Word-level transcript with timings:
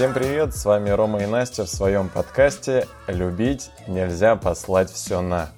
Всем 0.00 0.14
привет, 0.14 0.56
с 0.56 0.64
вами 0.64 0.88
Рома 0.88 1.24
и 1.24 1.26
Настя 1.26 1.66
в 1.66 1.68
своем 1.68 2.08
подкасте 2.08 2.88
«Любить 3.06 3.68
нельзя 3.86 4.34
послать 4.34 4.90
все 4.90 5.20
на» 5.20 5.50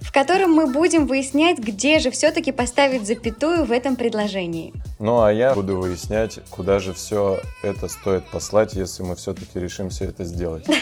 в 0.00 0.12
котором 0.12 0.52
мы 0.52 0.68
будем 0.68 1.08
выяснять, 1.08 1.58
где 1.58 1.98
же 1.98 2.12
все-таки 2.12 2.52
поставить 2.52 3.08
запятую 3.08 3.64
в 3.64 3.72
этом 3.72 3.96
предложении. 3.96 4.72
Ну 5.00 5.20
а 5.20 5.32
я 5.32 5.52
буду 5.52 5.78
выяснять, 5.78 6.38
куда 6.48 6.78
же 6.78 6.92
все 6.92 7.40
это 7.64 7.88
стоит 7.88 8.24
послать, 8.28 8.74
если 8.74 9.02
мы 9.02 9.16
все-таки 9.16 9.58
решим 9.58 9.90
все 9.90 10.04
это 10.04 10.22
сделать. 10.22 10.64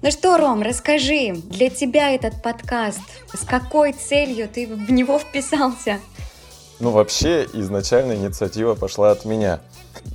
Ну 0.00 0.10
что, 0.10 0.38
Ром, 0.38 0.62
расскажи, 0.62 1.34
для 1.34 1.68
тебя 1.68 2.10
этот 2.10 2.42
подкаст, 2.42 3.02
с 3.34 3.44
какой 3.44 3.92
целью 3.92 4.48
ты 4.48 4.66
в 4.66 4.90
него 4.90 5.18
вписался? 5.18 6.00
Ну, 6.80 6.90
вообще, 6.90 7.46
изначально 7.52 8.14
инициатива 8.14 8.74
пошла 8.74 9.12
от 9.12 9.24
меня. 9.24 9.60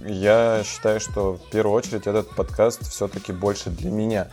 Я 0.05 0.63
считаю, 0.63 0.99
что 0.99 1.33
в 1.33 1.49
первую 1.49 1.75
очередь 1.75 2.07
этот 2.07 2.29
подкаст 2.29 2.87
все-таки 2.89 3.33
больше 3.33 3.69
для 3.69 3.91
меня. 3.91 4.27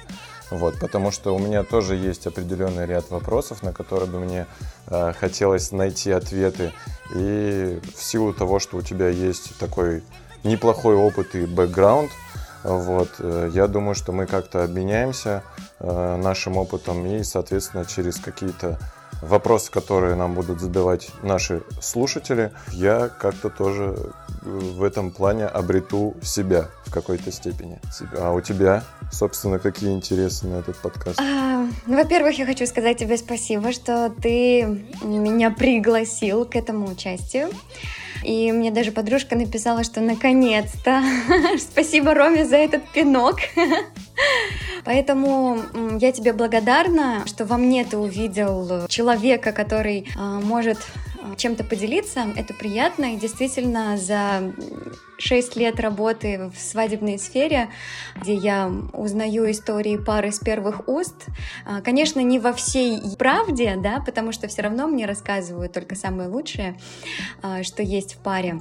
Вот, 0.51 0.79
потому 0.79 1.11
что 1.11 1.35
у 1.35 1.39
меня 1.39 1.65
тоже 1.65 1.97
есть 1.97 2.27
определенный 2.27 2.87
ряд 2.87 3.11
вопросов, 3.11 3.63
на 3.63 3.73
которые 3.73 4.09
бы 4.09 4.21
мне 4.21 4.47
э, 4.89 5.13
хотелось 5.19 5.73
найти 5.73 6.13
ответы. 6.13 6.73
И 7.15 7.81
в 7.97 8.03
силу 8.03 8.33
того, 8.33 8.59
что 8.61 8.77
у 8.77 8.83
тебя 8.83 9.09
есть 9.09 9.57
такой 9.59 10.03
неплохой 10.45 10.95
опыт 10.97 11.35
и 11.35 11.47
бэкграунд, 11.47 12.11
вот, 12.63 13.11
э, 13.19 13.51
я 13.53 13.67
думаю, 13.67 13.95
что 13.95 14.13
мы 14.13 14.27
как-то 14.27 14.65
обменяемся 14.65 15.43
э, 15.81 16.17
нашим 16.17 16.57
опытом 16.57 17.05
и, 17.07 17.25
соответственно, 17.25 17.85
через 17.85 18.17
какие-то 18.17 18.79
вопросы, 19.23 19.71
которые 19.71 20.15
нам 20.15 20.35
будут 20.35 20.61
задавать 20.61 21.11
наши 21.23 21.63
слушатели, 21.81 22.53
я 22.73 23.09
как-то 23.09 23.51
тоже 23.51 23.97
э, 24.43 24.49
в 24.49 24.83
этом 24.83 25.11
плане 25.11 25.47
обрету 25.47 26.15
себя 26.23 26.69
в 26.85 26.93
какой-то 26.93 27.33
степени. 27.33 27.81
А 28.19 28.33
у 28.33 28.41
тебя, 28.41 28.85
собственно, 29.11 29.59
какие 29.59 29.93
интересы 29.93 30.47
на 30.47 30.57
этот 30.57 30.77
подкаст? 30.77 31.21
А, 31.21 31.67
ну, 31.87 31.97
во-первых, 31.97 32.39
я 32.39 32.47
хочу 32.47 32.67
сказать 32.67 32.99
тебе 32.99 33.17
спасибо, 33.17 33.73
что 33.73 34.13
ты 34.23 34.85
меня 35.03 35.51
пригласил 35.51 36.45
к 36.45 36.57
этому 36.57 36.91
участию. 36.91 37.51
И 38.25 38.53
мне 38.53 38.71
даже 38.71 38.91
подружка 38.91 39.37
написала, 39.37 39.85
что 39.85 40.01
наконец-то. 40.01 41.03
Спасибо 41.59 42.15
Роме 42.15 42.47
за 42.47 42.57
этот 42.57 42.89
пинок. 42.91 43.37
Поэтому 44.85 45.59
я 45.99 46.13
тебе 46.13 46.33
благодарна, 46.33 47.23
что 47.27 47.45
во 47.45 47.57
мне 47.57 47.85
ты 47.85 47.97
увидел 47.97 48.87
человека, 48.89 49.53
который 49.53 50.09
а, 50.17 50.41
может 50.41 50.79
а, 51.21 51.35
чем-то 51.37 51.65
поделиться. 51.65 52.27
Это 52.37 52.53
приятно. 52.55 53.15
И 53.15 53.17
действительно, 53.17 53.97
за 53.97 54.53
6 55.19 55.57
лет 55.57 55.81
работы 55.81 56.51
в 56.55 56.61
свадебной 56.61 57.19
сфере, 57.19 57.71
где 58.17 58.35
я 58.35 58.71
узнаю 58.93 59.51
истории 59.51 59.97
пары 59.97 60.33
с 60.33 60.39
первых 60.39 60.89
уст. 60.89 61.27
А, 61.65 61.81
конечно, 61.81 62.21
не 62.21 62.39
во 62.39 62.53
всей 62.53 63.01
правде, 63.19 63.77
да, 63.77 64.01
потому 64.01 64.33
что 64.33 64.49
все 64.49 64.63
равно 64.63 64.87
мне 64.87 65.07
рассказывают 65.07 65.73
только 65.73 65.95
самое 65.95 66.29
лучшее, 66.29 66.79
что 67.63 67.83
есть 67.83 68.15
в 68.15 68.19
паре. 68.19 68.61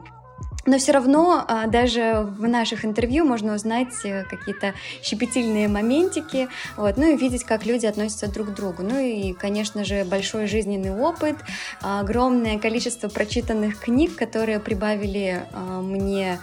Но 0.66 0.78
все 0.78 0.94
равно 0.94 1.44
а, 1.46 1.68
даже 1.68 2.26
в 2.38 2.48
наших 2.48 2.86
интервью 2.86 3.26
можно 3.26 3.54
узнать 3.54 3.94
э, 4.06 4.24
какие-то 4.24 4.74
щепетильные 5.02 5.68
моментики, 5.68 6.48
вот, 6.78 6.96
ну 6.96 7.14
и 7.14 7.18
видеть, 7.18 7.44
как 7.44 7.66
люди 7.66 7.86
относятся 7.86 8.32
друг 8.32 8.50
к 8.50 8.52
другу. 8.52 8.82
Ну 8.82 8.98
и, 8.98 9.34
конечно 9.34 9.84
же, 9.84 10.06
большой 10.06 10.48
жизненный 10.48 10.92
опыт, 10.92 11.36
огромное 11.82 12.60
количество 12.60 13.10
прочитанных 13.10 13.78
книг, 13.80 14.16
которые 14.16 14.60
прибавили 14.60 15.44
а, 15.52 15.82
мне 15.82 16.40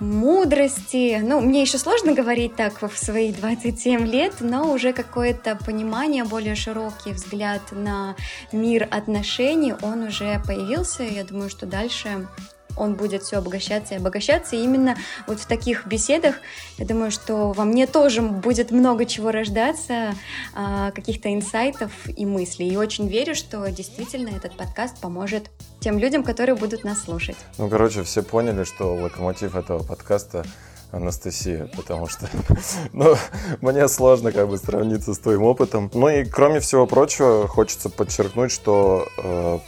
мудрости. 0.00 1.20
Ну, 1.22 1.40
мне 1.40 1.62
еще 1.62 1.78
сложно 1.78 2.14
говорить 2.14 2.56
так 2.56 2.82
в 2.82 2.98
свои 2.98 3.32
27 3.32 4.06
лет, 4.06 4.34
но 4.40 4.72
уже 4.72 4.92
какое-то 4.92 5.56
понимание, 5.56 6.24
более 6.24 6.54
широкий 6.54 7.12
взгляд 7.12 7.62
на 7.70 8.16
мир 8.52 8.88
отношений, 8.90 9.74
он 9.82 10.02
уже 10.02 10.42
появился. 10.46 11.04
Я 11.04 11.24
думаю, 11.24 11.48
что 11.48 11.66
дальше 11.66 12.26
он 12.76 12.94
будет 12.94 13.22
все 13.22 13.38
обогащаться 13.38 13.94
и 13.94 13.96
обогащаться. 13.98 14.56
И 14.56 14.62
именно 14.62 14.96
вот 15.26 15.40
в 15.40 15.46
таких 15.46 15.86
беседах, 15.86 16.36
я 16.78 16.86
думаю, 16.86 17.10
что 17.10 17.52
во 17.52 17.64
мне 17.64 17.86
тоже 17.86 18.22
будет 18.22 18.70
много 18.70 19.06
чего 19.06 19.30
рождаться, 19.30 20.14
а, 20.54 20.90
каких-то 20.90 21.32
инсайтов 21.32 21.92
и 22.06 22.26
мыслей. 22.26 22.68
И 22.68 22.76
очень 22.76 23.08
верю, 23.08 23.34
что 23.34 23.68
действительно 23.70 24.30
этот 24.30 24.56
подкаст 24.56 25.00
поможет 25.00 25.50
тем 25.80 25.98
людям, 25.98 26.22
которые 26.22 26.56
будут 26.56 26.84
нас 26.84 27.02
слушать. 27.04 27.36
Ну, 27.58 27.68
короче, 27.68 28.02
все 28.02 28.22
поняли, 28.22 28.64
что 28.64 28.94
локомотив 28.94 29.54
этого 29.54 29.82
подкаста 29.82 30.44
Анастасия, 30.92 31.68
потому 31.76 32.06
что 32.06 32.28
ну, 32.92 33.16
мне 33.60 33.88
сложно 33.88 34.32
как 34.32 34.48
бы 34.48 34.56
сравниться 34.56 35.14
с 35.14 35.18
твоим 35.18 35.42
опытом. 35.42 35.90
Ну 35.94 36.08
и 36.08 36.24
кроме 36.24 36.60
всего 36.60 36.86
прочего, 36.86 37.48
хочется 37.48 37.90
подчеркнуть, 37.90 38.52
что 38.52 39.08
э, 39.18 39.58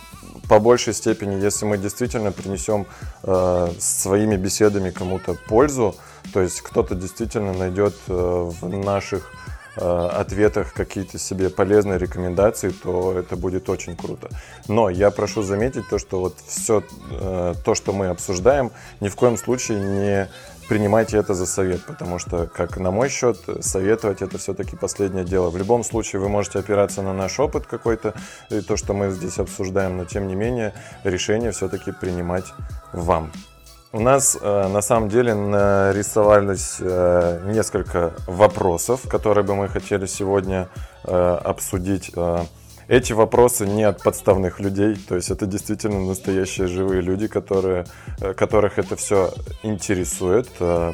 по 0.48 0.58
большей 0.58 0.94
степени, 0.94 1.42
если 1.42 1.66
мы 1.66 1.78
действительно 1.78 2.32
принесем 2.32 2.86
э, 3.22 3.68
своими 3.78 4.36
беседами 4.36 4.90
кому-то 4.90 5.34
пользу, 5.34 5.94
то 6.32 6.40
есть 6.40 6.62
кто-то 6.62 6.94
действительно 6.94 7.52
найдет 7.52 7.94
э, 8.08 8.12
в 8.12 8.68
наших 8.68 9.30
э, 9.76 9.80
ответах 9.80 10.72
какие-то 10.72 11.18
себе 11.18 11.50
полезные 11.50 11.98
рекомендации, 11.98 12.70
то 12.70 13.12
это 13.12 13.36
будет 13.36 13.68
очень 13.68 13.96
круто. 13.96 14.28
Но 14.68 14.88
я 14.88 15.10
прошу 15.10 15.42
заметить 15.42 15.88
то, 15.88 15.98
что 15.98 16.20
вот 16.20 16.36
все 16.46 16.82
э, 17.10 17.54
то, 17.64 17.74
что 17.74 17.92
мы 17.92 18.08
обсуждаем, 18.08 18.72
ни 19.00 19.08
в 19.08 19.16
коем 19.16 19.36
случае 19.36 19.80
не 19.80 20.28
принимайте 20.68 21.16
это 21.16 21.34
за 21.34 21.46
совет, 21.46 21.84
потому 21.84 22.18
что, 22.18 22.46
как 22.46 22.76
на 22.76 22.90
мой 22.90 23.08
счет, 23.08 23.38
советовать 23.60 24.22
это 24.22 24.38
все-таки 24.38 24.76
последнее 24.76 25.24
дело. 25.24 25.50
В 25.50 25.56
любом 25.56 25.82
случае 25.82 26.20
вы 26.20 26.28
можете 26.28 26.58
опираться 26.58 27.02
на 27.02 27.12
наш 27.12 27.40
опыт 27.40 27.66
какой-то, 27.66 28.14
и 28.50 28.60
то, 28.60 28.76
что 28.76 28.92
мы 28.92 29.10
здесь 29.10 29.38
обсуждаем, 29.38 29.96
но 29.96 30.04
тем 30.04 30.28
не 30.28 30.34
менее 30.34 30.74
решение 31.04 31.50
все-таки 31.52 31.92
принимать 31.92 32.46
вам. 32.92 33.32
У 33.90 34.00
нас 34.00 34.36
э, 34.40 34.68
на 34.68 34.82
самом 34.82 35.08
деле 35.08 35.34
нарисовались 35.34 36.76
э, 36.78 37.40
несколько 37.46 38.12
вопросов, 38.26 39.08
которые 39.08 39.44
бы 39.44 39.54
мы 39.54 39.68
хотели 39.68 40.04
сегодня 40.04 40.68
э, 41.04 41.38
обсудить. 41.42 42.12
Э, 42.14 42.44
эти 42.88 43.12
вопросы 43.12 43.66
не 43.66 43.84
от 43.84 44.02
подставных 44.02 44.60
людей, 44.60 44.96
то 44.96 45.14
есть 45.14 45.30
это 45.30 45.46
действительно 45.46 46.00
настоящие 46.00 46.66
живые 46.66 47.02
люди, 47.02 47.28
которые, 47.28 47.86
э, 48.20 48.32
которых 48.32 48.78
это 48.78 48.96
все 48.96 49.32
интересует. 49.62 50.48
Э, 50.58 50.92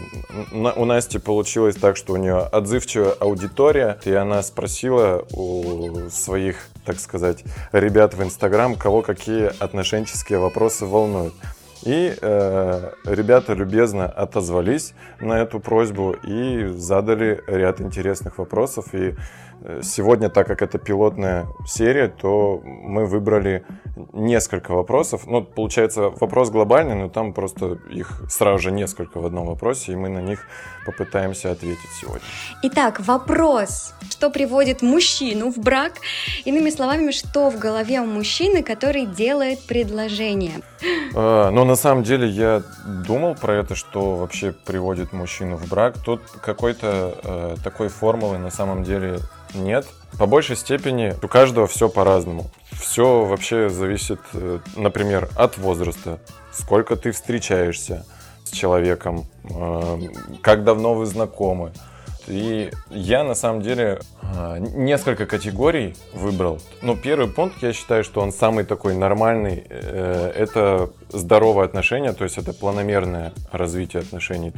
у 0.53 0.85
Насти 0.85 1.19
получилось 1.19 1.77
так, 1.77 1.97
что 1.97 2.15
у 2.15 2.17
нее 2.17 2.39
отзывчивая 2.39 3.13
аудитория, 3.13 3.99
и 4.05 4.13
она 4.13 4.43
спросила 4.43 5.25
у 5.33 6.11
своих, 6.11 6.67
так 6.85 6.99
сказать, 6.99 7.45
ребят 7.71 8.15
в 8.15 8.23
Инстаграм, 8.23 8.75
кого 8.75 9.03
какие 9.03 9.53
отношенческие 9.63 10.41
вопросы 10.41 10.87
волнуют. 10.87 11.35
И 11.85 12.17
э, 12.19 12.91
ребята 13.05 13.53
любезно 13.53 14.07
отозвались 14.07 14.95
на 15.21 15.35
эту 15.39 15.61
просьбу 15.61 16.13
и 16.13 16.67
задали 16.69 17.43
ряд 17.47 17.81
интересных 17.81 18.39
вопросов. 18.39 18.95
И 18.95 19.15
э, 19.61 19.81
сегодня, 19.83 20.31
так 20.31 20.47
как 20.47 20.63
это 20.63 20.79
пилотная 20.79 21.47
серия, 21.67 22.09
то 22.09 22.63
мы 22.65 23.05
выбрали 23.05 23.65
несколько 24.13 24.73
вопросов. 24.73 25.23
Ну, 25.27 25.43
получается, 25.43 26.11
вопрос 26.11 26.51
глобальный, 26.51 26.95
но 26.95 27.09
там 27.09 27.33
просто 27.33 27.79
их 27.91 28.23
сразу 28.29 28.59
же 28.59 28.73
несколько 28.73 29.21
в 29.21 29.27
одном 29.27 29.47
вопросе, 29.47 29.93
и 29.93 29.97
мы 29.97 30.09
на 30.09 30.21
них 30.21 30.47
попытаемся 30.85 31.51
ответить 31.51 31.91
сегодня. 32.01 32.27
Итак, 32.63 33.01
вопрос. 33.01 33.95
Что 34.11 34.31
приводит 34.31 34.83
мужчину 34.83 35.51
в 35.51 35.59
брак? 35.59 35.93
Иными 36.45 36.71
словами, 36.71 37.11
что 37.11 37.51
в 37.51 37.59
голове 37.59 38.01
у 38.01 38.07
мужчины, 38.07 38.63
который 38.63 39.07
делает 39.07 39.61
предложение? 39.61 40.61
А, 41.15 41.51
ну, 41.51 41.65
на 41.65 41.77
самом 41.77 42.03
деле, 42.03 42.29
я 42.29 42.63
думал 43.07 43.35
про 43.35 43.55
это, 43.55 43.75
что 43.75 44.17
вообще 44.17 44.53
приводит 44.53 45.13
мужчину 45.13 45.57
в 45.57 45.69
брак. 45.69 45.97
Тут 46.05 46.21
какой-то 46.43 47.19
э, 47.23 47.57
такой 47.63 47.89
формулы 47.89 48.39
на 48.39 48.51
самом 48.51 48.85
деле 48.85 49.19
нет. 49.55 49.87
По 50.19 50.27
большей 50.27 50.57
степени 50.57 51.15
у 51.23 51.29
каждого 51.29 51.67
все 51.67 51.89
по-разному. 51.89 52.51
Все 52.73 53.25
вообще 53.25 53.69
зависит, 53.69 54.21
э, 54.33 54.61
например, 54.77 55.29
от 55.37 55.59
возраста, 55.59 56.19
сколько 56.53 56.97
ты 56.97 57.13
встречаешься 57.13 58.05
с 58.45 58.51
человеком, 58.51 59.27
э, 59.45 60.01
как 60.43 60.65
давно 60.65 60.95
вы 60.95 61.07
знакомы. 61.07 61.73
И 62.27 62.71
я 62.91 63.23
на 63.25 63.35
самом 63.35 63.63
деле 63.63 64.01
э, 64.23 64.59
несколько 64.59 65.27
категорий 65.27 65.95
выбрал. 66.13 66.61
Но 66.83 66.97
первый 66.97 67.29
пункт, 67.29 67.63
я 67.63 67.73
считаю, 67.73 68.05
что 68.05 68.21
он 68.21 68.33
самый 68.33 68.65
такой 68.65 68.95
нормальный. 68.95 69.57
Это 69.57 70.91
здоровое 71.11 71.65
отношение, 71.67 72.13
то 72.13 72.25
есть 72.25 72.39
это 72.39 72.53
планомерное 72.53 73.33
развитие 73.53 74.01
отношений. 74.03 74.53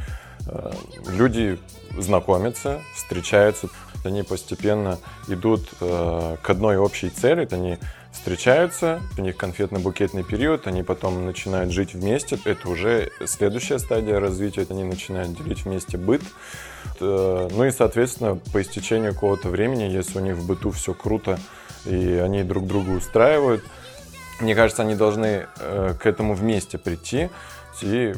Люди 1.09 1.59
знакомятся, 1.99 2.81
встречаются, 2.95 3.69
они 4.05 4.23
постепенно 4.23 4.99
идут 5.29 5.69
к 5.81 6.49
одной 6.49 6.77
общей 6.77 7.11
цели, 7.11 7.49
они 7.51 7.79
встречаются, 8.13 9.01
у 9.19 9.21
них 9.21 9.37
конфетно-букетный 9.37 10.23
период, 10.23 10.67
они 10.67 10.83
потом 10.83 11.27
начинают 11.27 11.73
жить 11.73 11.95
вместе. 11.95 12.39
Это 12.45 12.69
уже 12.69 13.11
следующая 13.25 13.79
стадия 13.79 14.21
развития, 14.21 14.67
они 14.71 14.85
начинают 14.85 15.37
делить 15.37 15.65
вместе 15.65 15.97
быт. 15.99 16.23
Э, 17.01 17.49
ну 17.51 17.65
и, 17.65 17.71
соответственно, 17.71 18.37
по 18.53 18.63
истечению 18.63 19.15
какого-то 19.15 19.49
времени, 19.49 19.85
если 19.85 20.19
у 20.19 20.23
них 20.23 20.37
в 20.37 20.47
быту 20.47 20.71
все 20.71 20.95
круто, 20.95 21.39
и 21.85 22.17
они 22.17 22.43
друг 22.43 22.67
друга 22.67 22.91
устраивают, 22.91 23.65
мне 24.41 24.55
кажется, 24.55 24.83
они 24.83 24.95
должны 24.95 25.47
э, 25.59 25.95
к 25.99 26.07
этому 26.07 26.35
вместе 26.35 26.79
прийти, 26.79 27.31
и 27.83 28.15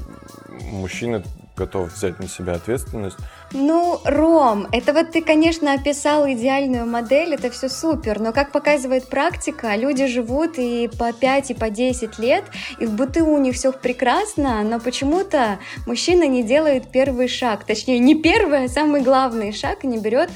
мужчина 0.63 1.23
готов 1.59 1.93
взять 1.93 2.19
на 2.21 2.29
себя 2.29 2.55
ответственность. 2.55 3.17
Ну, 3.53 4.01
Ром, 4.05 4.67
это 4.73 4.93
вот 4.93 5.11
ты, 5.11 5.23
конечно, 5.23 5.73
описал 5.73 6.29
идеальную 6.31 6.87
модель, 6.87 7.35
это 7.35 7.51
все 7.51 7.69
супер, 7.69 8.21
но 8.21 8.33
как 8.33 8.53
показывает 8.53 9.09
практика, 9.09 9.75
люди 9.75 10.07
живут 10.07 10.59
и 10.59 10.89
по 10.99 11.13
5, 11.13 11.51
и 11.51 11.55
по 11.55 11.71
10 11.71 12.19
лет, 12.19 12.45
и 12.79 12.87
в 12.87 12.93
быту 12.93 13.27
у 13.27 13.39
них 13.39 13.55
все 13.55 13.73
прекрасно, 13.73 14.63
но 14.63 14.79
почему-то 14.79 15.59
мужчина 15.87 16.27
не 16.27 16.43
делает 16.43 16.89
первый 16.93 17.29
шаг, 17.29 17.65
точнее, 17.65 17.99
не 17.99 18.15
первый, 18.15 18.65
а 18.65 18.69
самый 18.69 19.01
главный 19.03 19.53
шаг, 19.53 19.85
не 19.85 19.99
берет 19.99 20.31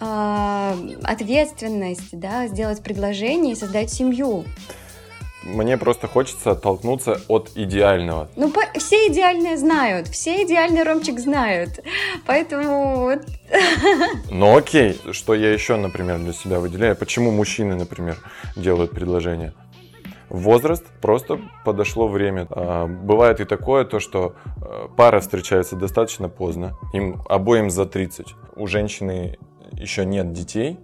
э, 0.00 0.72
ответственность, 1.02 2.10
да, 2.12 2.46
сделать 2.46 2.82
предложение 2.82 3.54
и 3.54 3.56
создать 3.56 3.90
семью 3.92 4.44
мне 5.42 5.76
просто 5.76 6.06
хочется 6.06 6.52
оттолкнуться 6.52 7.20
от 7.28 7.50
идеального. 7.54 8.28
Ну, 8.36 8.50
по- 8.50 8.78
все 8.78 9.08
идеальные 9.08 9.56
знают, 9.56 10.08
все 10.08 10.44
идеальный 10.44 10.82
Ромчик 10.82 11.18
знают, 11.18 11.80
поэтому... 12.26 13.12
Ну 14.30 14.56
окей, 14.56 15.00
что 15.12 15.34
я 15.34 15.52
еще, 15.52 15.76
например, 15.76 16.18
для 16.18 16.32
себя 16.32 16.60
выделяю, 16.60 16.96
почему 16.96 17.30
мужчины, 17.30 17.74
например, 17.74 18.18
делают 18.56 18.92
предложение? 18.92 19.52
возраст, 20.30 20.84
просто 21.02 21.40
подошло 21.64 22.08
время. 22.08 22.46
А, 22.50 22.86
бывает 22.86 23.40
и 23.40 23.44
такое, 23.44 23.84
то, 23.84 24.00
что 24.00 24.34
а, 24.62 24.88
пара 24.96 25.20
встречается 25.20 25.76
достаточно 25.76 26.28
поздно, 26.28 26.78
им 26.92 27.20
обоим 27.28 27.68
за 27.68 27.84
30. 27.84 28.34
У 28.56 28.66
женщины 28.66 29.38
еще 29.72 30.04
нет 30.04 30.32
детей, 30.32 30.78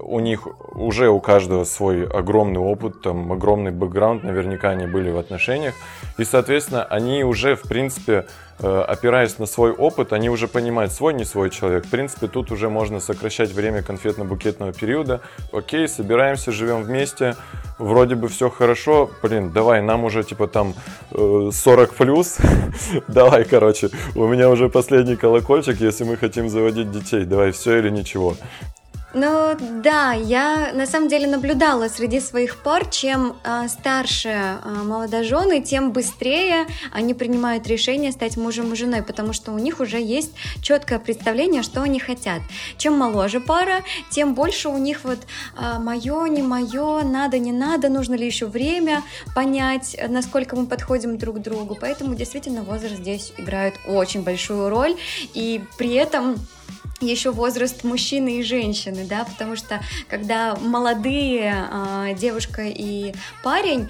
у 0.00 0.20
них 0.20 0.46
уже 0.74 1.08
у 1.08 1.20
каждого 1.20 1.64
свой 1.64 2.06
огромный 2.06 2.60
опыт, 2.60 3.02
там 3.02 3.32
огромный 3.32 3.70
бэкграунд, 3.70 4.24
наверняка 4.24 4.70
они 4.70 4.86
были 4.86 5.10
в 5.10 5.18
отношениях, 5.18 5.74
и, 6.18 6.24
соответственно, 6.24 6.84
они 6.84 7.24
уже, 7.24 7.56
в 7.56 7.62
принципе, 7.62 8.26
э, 8.58 8.84
опираясь 8.88 9.38
на 9.38 9.46
свой 9.46 9.72
опыт, 9.72 10.12
они 10.12 10.30
уже 10.30 10.48
понимают, 10.48 10.92
свой, 10.92 11.14
не 11.14 11.24
свой 11.24 11.50
человек. 11.50 11.86
В 11.86 11.90
принципе, 11.90 12.26
тут 12.26 12.50
уже 12.50 12.68
можно 12.68 13.00
сокращать 13.00 13.52
время 13.52 13.82
конфетно-букетного 13.82 14.72
периода. 14.72 15.20
Окей, 15.52 15.88
собираемся, 15.88 16.52
живем 16.52 16.82
вместе, 16.82 17.36
вроде 17.78 18.14
бы 18.14 18.28
все 18.28 18.50
хорошо, 18.50 19.10
блин, 19.22 19.50
давай, 19.50 19.82
нам 19.82 20.04
уже 20.04 20.24
типа 20.24 20.46
там 20.46 20.74
40 21.10 21.52
э, 21.62 21.86
плюс, 21.96 22.38
давай, 23.08 23.44
короче, 23.44 23.90
у 24.14 24.26
меня 24.26 24.48
уже 24.50 24.68
последний 24.68 25.16
колокольчик, 25.16 25.80
если 25.80 26.04
мы 26.04 26.16
хотим 26.16 26.48
заводить 26.48 26.90
детей, 26.90 27.24
давай, 27.24 27.52
все 27.52 27.78
или 27.78 27.90
ничего. 27.90 28.36
Ну 29.18 29.56
да, 29.82 30.12
я 30.12 30.72
на 30.74 30.84
самом 30.86 31.08
деле 31.08 31.26
наблюдала 31.26 31.88
среди 31.88 32.20
своих 32.20 32.58
пар, 32.58 32.84
чем 32.84 33.34
э, 33.44 33.66
старше 33.66 34.28
э, 34.28 34.82
молодожены, 34.84 35.62
тем 35.62 35.90
быстрее 35.90 36.66
они 36.92 37.14
принимают 37.14 37.66
решение 37.66 38.12
стать 38.12 38.36
мужем 38.36 38.74
и 38.74 38.76
женой, 38.76 39.02
потому 39.02 39.32
что 39.32 39.52
у 39.52 39.58
них 39.58 39.80
уже 39.80 39.98
есть 39.98 40.32
четкое 40.60 40.98
представление, 40.98 41.62
что 41.62 41.80
они 41.80 41.98
хотят. 41.98 42.42
Чем 42.76 42.98
моложе 42.98 43.40
пара, 43.40 43.84
тем 44.10 44.34
больше 44.34 44.68
у 44.68 44.76
них 44.76 45.00
вот 45.04 45.20
э, 45.56 45.78
мое, 45.78 46.26
не 46.26 46.42
мое, 46.42 47.02
надо, 47.02 47.38
не 47.38 47.52
надо, 47.52 47.88
нужно 47.88 48.16
ли 48.16 48.26
еще 48.26 48.44
время 48.44 49.02
понять, 49.34 49.96
насколько 50.10 50.56
мы 50.56 50.66
подходим 50.66 51.16
друг 51.16 51.36
к 51.36 51.38
другу. 51.38 51.74
Поэтому 51.80 52.14
действительно 52.14 52.64
возраст 52.64 52.96
здесь 52.96 53.32
играет 53.38 53.76
очень 53.86 54.24
большую 54.24 54.68
роль, 54.68 54.94
и 55.32 55.64
при 55.78 55.94
этом 55.94 56.36
еще 57.00 57.30
возраст 57.30 57.84
мужчины 57.84 58.38
и 58.38 58.42
женщины, 58.42 59.04
да, 59.04 59.24
потому 59.24 59.56
что 59.56 59.80
когда 60.08 60.56
молодые 60.56 61.68
э, 61.70 62.14
девушка 62.18 62.62
и 62.62 63.14
парень, 63.42 63.88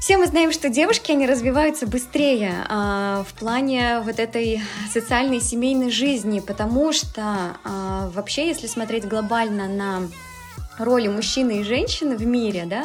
все 0.00 0.18
мы 0.18 0.26
знаем, 0.26 0.52
что 0.52 0.68
девушки, 0.68 1.12
они 1.12 1.26
развиваются 1.26 1.86
быстрее 1.86 2.66
э, 2.68 3.24
в 3.26 3.34
плане 3.38 4.00
вот 4.00 4.18
этой 4.18 4.60
социальной 4.92 5.40
семейной 5.40 5.90
жизни, 5.90 6.40
потому 6.40 6.92
что 6.92 7.56
э, 7.64 8.10
вообще, 8.12 8.48
если 8.48 8.66
смотреть 8.66 9.08
глобально 9.08 9.66
на 9.66 10.02
роли 10.78 11.08
мужчины 11.08 11.60
и 11.60 11.64
женщины 11.64 12.16
в 12.16 12.24
мире, 12.24 12.64
да, 12.66 12.84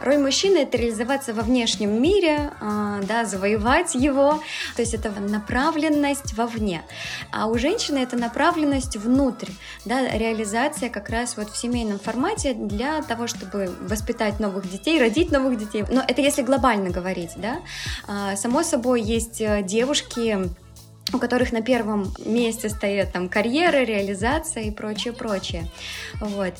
роль 0.00 0.18
мужчины 0.18 0.58
это 0.58 0.76
реализоваться 0.76 1.34
во 1.34 1.42
внешнем 1.42 2.00
мире, 2.02 2.52
э, 2.60 3.00
да, 3.06 3.24
завоевать 3.24 3.94
его, 3.94 4.42
то 4.76 4.82
есть 4.82 4.94
это 4.94 5.10
направленность 5.20 6.34
вовне, 6.34 6.82
а 7.32 7.46
у 7.46 7.58
женщины 7.58 7.98
это 7.98 8.16
направленность 8.16 8.96
внутрь, 8.96 9.50
да, 9.84 10.08
реализация 10.08 10.90
как 10.90 11.08
раз 11.08 11.36
вот 11.36 11.50
в 11.50 11.56
семейном 11.56 11.98
формате 11.98 12.54
для 12.54 13.02
того, 13.02 13.26
чтобы 13.26 13.70
воспитать 13.80 14.40
новых 14.40 14.70
детей, 14.70 15.00
родить 15.00 15.30
новых 15.30 15.58
детей, 15.58 15.84
но 15.90 16.02
это 16.06 16.20
если 16.20 16.42
глобально 16.42 16.90
говорить, 16.90 17.32
да, 17.36 17.58
э, 18.06 18.36
само 18.36 18.62
собой 18.62 19.02
есть 19.02 19.40
э, 19.40 19.62
девушки, 19.62 20.38
у 21.12 21.18
которых 21.18 21.52
на 21.52 21.62
первом 21.62 22.12
месте 22.24 22.68
стоят 22.68 23.12
там 23.12 23.28
карьера, 23.28 23.84
реализация 23.84 24.64
и 24.64 24.70
прочее, 24.70 25.12
прочее, 25.12 25.66
вот. 26.20 26.54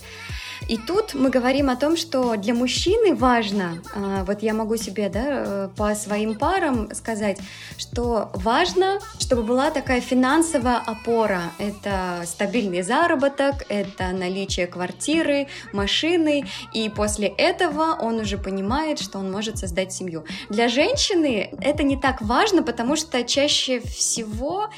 И 0.68 0.76
тут 0.76 1.14
мы 1.14 1.30
говорим 1.30 1.70
о 1.70 1.76
том, 1.76 1.96
что 1.96 2.36
для 2.36 2.52
мужчины 2.52 3.14
важно, 3.14 3.82
а, 3.94 4.24
вот 4.24 4.42
я 4.42 4.52
могу 4.52 4.76
себе 4.76 5.08
да, 5.08 5.24
э, 5.24 5.68
по 5.74 5.94
своим 5.94 6.34
парам 6.34 6.94
сказать, 6.94 7.38
что 7.78 8.30
важно, 8.34 8.98
чтобы 9.18 9.44
была 9.44 9.70
такая 9.70 10.02
финансовая 10.02 10.76
опора. 10.76 11.40
Это 11.58 12.22
стабильный 12.26 12.82
заработок, 12.82 13.64
это 13.70 14.08
наличие 14.08 14.66
квартиры, 14.66 15.48
машины, 15.72 16.44
и 16.74 16.90
после 16.90 17.28
этого 17.28 17.96
он 17.98 18.20
уже 18.20 18.36
понимает, 18.36 18.98
что 18.98 19.18
он 19.18 19.32
может 19.32 19.56
создать 19.56 19.94
семью. 19.94 20.24
Для 20.50 20.68
женщины 20.68 21.50
это 21.62 21.82
не 21.82 21.96
так 21.96 22.20
важно, 22.20 22.62
потому 22.62 22.96
что 22.96 23.24
чаще 23.24 23.80
всего 23.80 24.68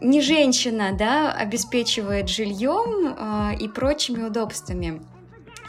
не 0.00 0.20
женщина 0.20 0.92
да, 0.96 1.32
обеспечивает 1.32 2.28
жильем 2.28 3.16
э, 3.18 3.56
и 3.58 3.66
прочими 3.66 4.22
удобствами 4.22 5.02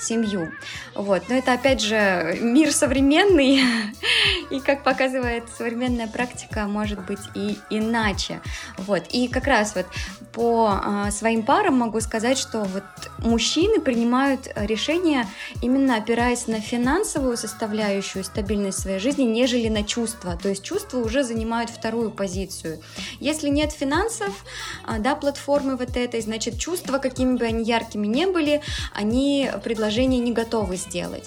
семью. 0.02 0.52
Вот. 0.96 1.24
Но 1.30 1.36
это, 1.36 1.54
опять 1.54 1.82
же, 1.82 2.38
мир 2.42 2.72
современный, 2.72 3.62
и, 4.52 4.60
как 4.60 4.84
показывает 4.84 5.46
современная 5.58 6.08
практика, 6.08 6.68
может 6.68 7.04
быть 7.06 7.22
и 7.36 7.58
иначе. 7.70 8.42
Вот. 8.78 9.04
И 9.10 9.28
как 9.28 9.48
раз 9.48 9.76
вот 9.76 9.86
по 10.34 10.70
а, 10.72 11.12
своим 11.12 11.44
парам 11.44 11.80
могу 11.80 12.02
сказать, 12.02 12.38
что 12.38 12.64
вот 12.64 12.84
мужчины 13.20 13.80
принимают 13.80 14.50
решения 14.56 15.28
именно 15.62 15.98
опираясь 15.98 16.48
на 16.48 16.60
финансовую 16.60 17.38
составляющую 17.38 18.24
стабильность 18.24 18.82
своей 18.82 19.00
жизни, 19.00 19.24
нежели 19.24 19.70
на 19.70 19.84
чувства. 19.84 20.38
То 20.42 20.50
есть 20.50 20.64
чувства 20.64 21.00
уже 21.00 21.24
занимают 21.24 21.70
вторую 21.70 22.12
позицию. 22.12 22.82
Если 23.20 23.50
нет 23.50 23.72
финансов, 23.72 24.46
а, 24.86 25.00
да, 25.00 25.16
платформы 25.16 25.78
вот 25.78 25.96
этой, 25.96 26.22
значит, 26.22 26.60
чувства, 26.60 26.98
какими 26.98 27.38
бы 27.38 27.46
они 27.46 27.64
яркими 27.64 28.08
не 28.08 28.28
были, 28.28 28.62
они 28.94 29.50
предложение 29.64 30.20
не 30.20 30.34
готовы 30.34 30.76
сделать. 30.76 31.26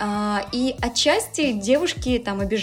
А, 0.00 0.46
и 0.52 0.74
отчасти 0.80 1.52
девушки 1.52 2.20
там 2.24 2.40
обижаются, 2.40 2.53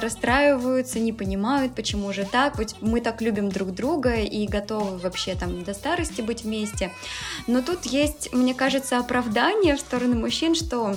расстраиваются, 0.00 0.98
не 0.98 1.12
понимают, 1.12 1.74
почему 1.74 2.12
же 2.12 2.24
так, 2.24 2.58
ведь 2.58 2.76
мы 2.80 3.00
так 3.00 3.22
любим 3.22 3.48
друг 3.48 3.72
друга 3.72 4.14
и 4.14 4.46
готовы 4.46 4.98
вообще 4.98 5.34
там 5.34 5.64
до 5.64 5.74
старости 5.74 6.20
быть 6.20 6.42
вместе. 6.42 6.92
Но 7.46 7.62
тут 7.62 7.84
есть, 7.84 8.32
мне 8.32 8.54
кажется, 8.54 8.98
оправдание 8.98 9.76
в 9.76 9.80
сторону 9.80 10.16
мужчин, 10.16 10.54
что 10.54 10.96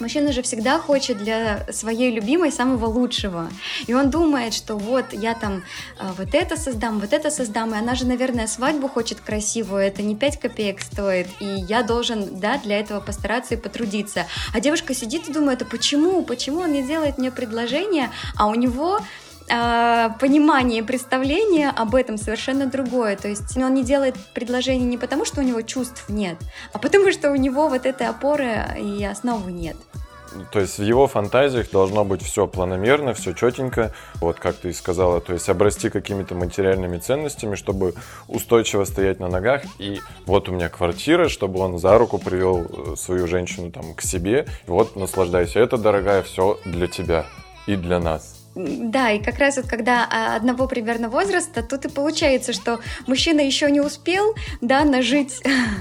Мужчина 0.00 0.32
же 0.32 0.42
всегда 0.42 0.78
хочет 0.80 1.18
для 1.18 1.66
своей 1.72 2.10
любимой 2.10 2.50
самого 2.50 2.86
лучшего. 2.86 3.48
И 3.86 3.94
он 3.94 4.10
думает, 4.10 4.52
что 4.52 4.76
вот 4.76 5.12
я 5.12 5.34
там 5.34 5.62
а, 5.98 6.12
вот 6.18 6.34
это 6.34 6.56
создам, 6.56 6.98
вот 6.98 7.12
это 7.12 7.30
создам. 7.30 7.74
И 7.74 7.78
она 7.78 7.94
же, 7.94 8.04
наверное, 8.04 8.48
свадьбу 8.48 8.88
хочет 8.88 9.20
красивую. 9.20 9.82
Это 9.82 10.02
не 10.02 10.16
5 10.16 10.40
копеек 10.40 10.80
стоит. 10.80 11.28
И 11.38 11.44
я 11.44 11.84
должен, 11.84 12.40
да, 12.40 12.58
для 12.58 12.80
этого 12.80 12.98
постараться 13.00 13.54
и 13.54 13.56
потрудиться. 13.56 14.26
А 14.52 14.60
девушка 14.60 14.94
сидит 14.94 15.28
и 15.28 15.32
думает, 15.32 15.62
а 15.62 15.64
почему? 15.64 16.22
Почему 16.24 16.60
он 16.60 16.72
не 16.72 16.82
делает 16.82 17.16
мне 17.18 17.30
предложение, 17.30 18.10
а 18.36 18.48
у 18.48 18.54
него 18.54 19.00
понимание, 19.46 20.82
представление 20.82 21.68
об 21.68 21.94
этом 21.94 22.16
совершенно 22.16 22.66
другое. 22.66 23.16
То 23.16 23.28
есть 23.28 23.56
он 23.56 23.74
не 23.74 23.84
делает 23.84 24.16
предложение 24.32 24.86
не 24.86 24.98
потому, 24.98 25.24
что 25.24 25.40
у 25.40 25.44
него 25.44 25.62
чувств 25.62 26.04
нет, 26.08 26.38
а 26.72 26.78
потому 26.78 27.12
что 27.12 27.30
у 27.30 27.36
него 27.36 27.68
вот 27.68 27.86
этой 27.86 28.06
опоры 28.06 28.64
и 28.80 29.04
основы 29.04 29.52
нет. 29.52 29.76
то 30.50 30.60
есть 30.60 30.78
в 30.78 30.82
его 30.82 31.06
фантазиях 31.06 31.70
должно 31.70 32.04
быть 32.04 32.22
все 32.22 32.46
планомерно, 32.46 33.14
все 33.14 33.32
четенько, 33.32 33.92
вот 34.20 34.38
как 34.38 34.56
ты 34.56 34.70
и 34.70 34.72
сказала, 34.72 35.20
то 35.20 35.32
есть 35.32 35.48
обрасти 35.48 35.90
какими-то 35.90 36.34
материальными 36.34 36.98
ценностями, 36.98 37.54
чтобы 37.54 37.94
устойчиво 38.28 38.84
стоять 38.84 39.20
на 39.20 39.28
ногах. 39.28 39.62
И 39.78 40.00
вот 40.26 40.48
у 40.48 40.52
меня 40.52 40.68
квартира, 40.68 41.28
чтобы 41.28 41.60
он 41.60 41.78
за 41.78 41.96
руку 41.98 42.18
привел 42.18 42.62
э, 42.62 42.96
свою 42.96 43.26
женщину 43.26 43.70
там 43.70 43.94
к 43.94 44.02
себе. 44.02 44.46
Вот 44.66 44.96
наслаждайся, 44.96 45.60
это, 45.60 45.76
дорогая, 45.76 46.22
все 46.22 46.58
для 46.64 46.86
тебя 46.86 47.26
и 47.66 47.76
для 47.76 48.00
нас. 48.00 48.33
Да, 48.54 49.10
и 49.10 49.22
как 49.22 49.38
раз 49.38 49.56
вот 49.56 49.66
когда 49.66 50.06
а, 50.08 50.36
одного 50.36 50.68
примерно 50.68 51.08
возраста, 51.08 51.62
тут 51.62 51.86
и 51.86 51.88
получается, 51.88 52.52
что 52.52 52.78
мужчина 53.06 53.40
еще 53.40 53.70
не 53.70 53.80
успел, 53.80 54.34
да, 54.60 54.84
нажить 54.84 55.42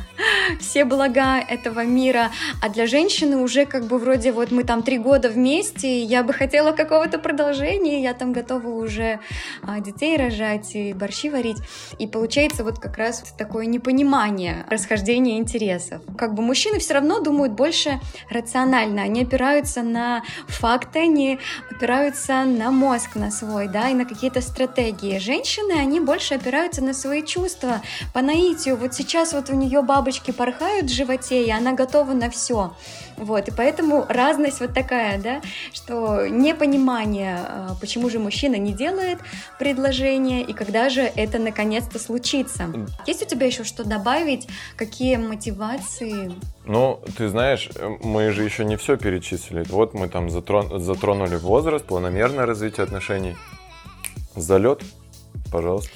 все 0.59 0.85
блага 0.85 1.39
этого 1.39 1.85
мира, 1.85 2.31
а 2.61 2.69
для 2.69 2.87
женщины 2.87 3.37
уже 3.37 3.65
как 3.65 3.85
бы 3.85 3.97
вроде 3.97 4.31
вот 4.31 4.51
мы 4.51 4.63
там 4.63 4.83
три 4.83 4.97
года 4.97 5.29
вместе, 5.29 6.01
я 6.03 6.23
бы 6.23 6.33
хотела 6.33 6.71
какого-то 6.71 7.19
продолжения, 7.19 8.01
я 8.01 8.13
там 8.13 8.33
готова 8.33 8.67
уже 8.67 9.19
а, 9.61 9.79
детей 9.79 10.17
рожать 10.17 10.75
и 10.75 10.93
борщи 10.93 11.29
варить, 11.29 11.57
и 11.99 12.07
получается 12.07 12.63
вот 12.63 12.79
как 12.79 12.97
раз 12.97 13.23
такое 13.37 13.65
непонимание 13.65 14.65
расхождения 14.69 15.37
интересов. 15.37 16.01
Как 16.17 16.33
бы 16.33 16.41
мужчины 16.41 16.79
все 16.79 16.95
равно 16.95 17.19
думают 17.19 17.53
больше 17.53 17.99
рационально, 18.29 19.03
они 19.03 19.23
опираются 19.23 19.83
на 19.83 20.23
факты, 20.47 20.99
они 20.99 21.39
опираются 21.71 22.43
на 22.43 22.71
мозг 22.71 23.15
на 23.15 23.31
свой, 23.31 23.67
да, 23.67 23.89
и 23.89 23.93
на 23.93 24.05
какие-то 24.05 24.41
стратегии. 24.41 25.19
Женщины, 25.19 25.73
они 25.79 25.99
больше 25.99 26.35
опираются 26.35 26.83
на 26.83 26.93
свои 26.93 27.23
чувства, 27.23 27.81
по 28.13 28.21
наитию. 28.21 28.75
Вот 28.77 28.93
сейчас 28.93 29.33
вот 29.33 29.49
у 29.49 29.55
нее 29.55 29.81
бабочки 29.81 30.31
порхают 30.33 30.87
в 30.87 30.93
животе, 30.93 31.45
и 31.45 31.51
она 31.51 31.73
готова 31.73 32.13
на 32.13 32.29
все. 32.29 32.73
Вот, 33.17 33.47
и 33.47 33.51
поэтому 33.51 34.05
разность 34.09 34.59
вот 34.59 34.73
такая, 34.73 35.19
да, 35.21 35.41
что 35.71 36.27
непонимание, 36.27 37.37
а, 37.39 37.75
почему 37.79 38.09
же 38.09 38.19
мужчина 38.19 38.55
не 38.55 38.73
делает 38.73 39.19
предложение, 39.59 40.41
и 40.41 40.53
когда 40.53 40.89
же 40.89 41.01
это 41.01 41.39
наконец-то 41.39 41.99
случится. 41.99 42.65
Есть 43.05 43.21
у 43.21 43.25
тебя 43.25 43.45
еще 43.45 43.63
что 43.63 43.83
добавить? 43.83 44.47
Какие 44.75 45.17
мотивации? 45.17 46.33
Ну, 46.65 46.99
ты 47.17 47.29
знаешь, 47.29 47.69
мы 48.03 48.31
же 48.31 48.43
еще 48.43 48.65
не 48.65 48.77
все 48.77 48.97
перечислили. 48.97 49.65
Вот 49.69 49.93
мы 49.93 50.07
там 50.07 50.29
затрон... 50.29 50.81
затронули 50.81 51.35
возраст, 51.35 51.85
планомерное 51.85 52.45
развитие 52.45 52.83
отношений. 52.83 53.35
Залет, 54.35 54.81
пожалуйста 55.51 55.91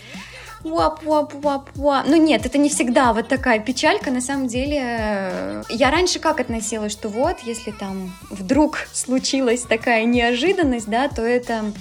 вап, 0.64 1.04
вап, 1.04 1.34
вап, 1.36 1.70
вап. 1.76 2.06
Ну 2.08 2.16
нет, 2.16 2.46
это 2.46 2.58
не 2.58 2.70
всегда 2.70 3.14
вот 3.14 3.28
такая 3.28 3.60
печалька. 3.60 4.12
На 4.12 4.22
самом 4.22 4.48
деле, 4.48 5.64
я 5.70 5.92
раньше 5.92 6.20
как 6.20 6.40
относилась, 6.40 6.92
что 6.92 7.10
вот, 7.10 7.38
если 7.44 7.72
там 7.72 8.14
вдруг 8.30 8.88
случилась 8.94 9.62
такая 9.62 10.06
неожиданность, 10.06 10.88
да, 10.88 11.08
то 11.08 11.22
это 11.22 11.72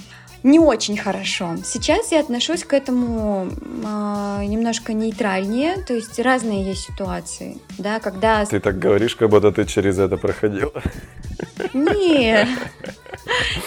не 0.47 0.59
очень 0.59 0.97
хорошо. 0.97 1.57
Сейчас 1.63 2.11
я 2.11 2.21
отношусь 2.21 2.63
к 2.63 2.73
этому 2.73 3.49
э, 3.49 4.45
немножко 4.45 4.93
нейтральнее, 4.93 5.75
то 5.85 5.93
есть 5.93 6.17
разные 6.19 6.65
есть 6.65 6.85
ситуации, 6.85 7.57
да, 7.77 7.99
когда... 7.99 8.45
Ты 8.45 8.59
так 8.59 8.79
говоришь, 8.79 9.15
как 9.15 9.29
будто 9.29 9.51
ты 9.51 9.65
через 9.65 9.99
это 9.99 10.17
проходила. 10.17 10.81
Нет, 11.73 12.47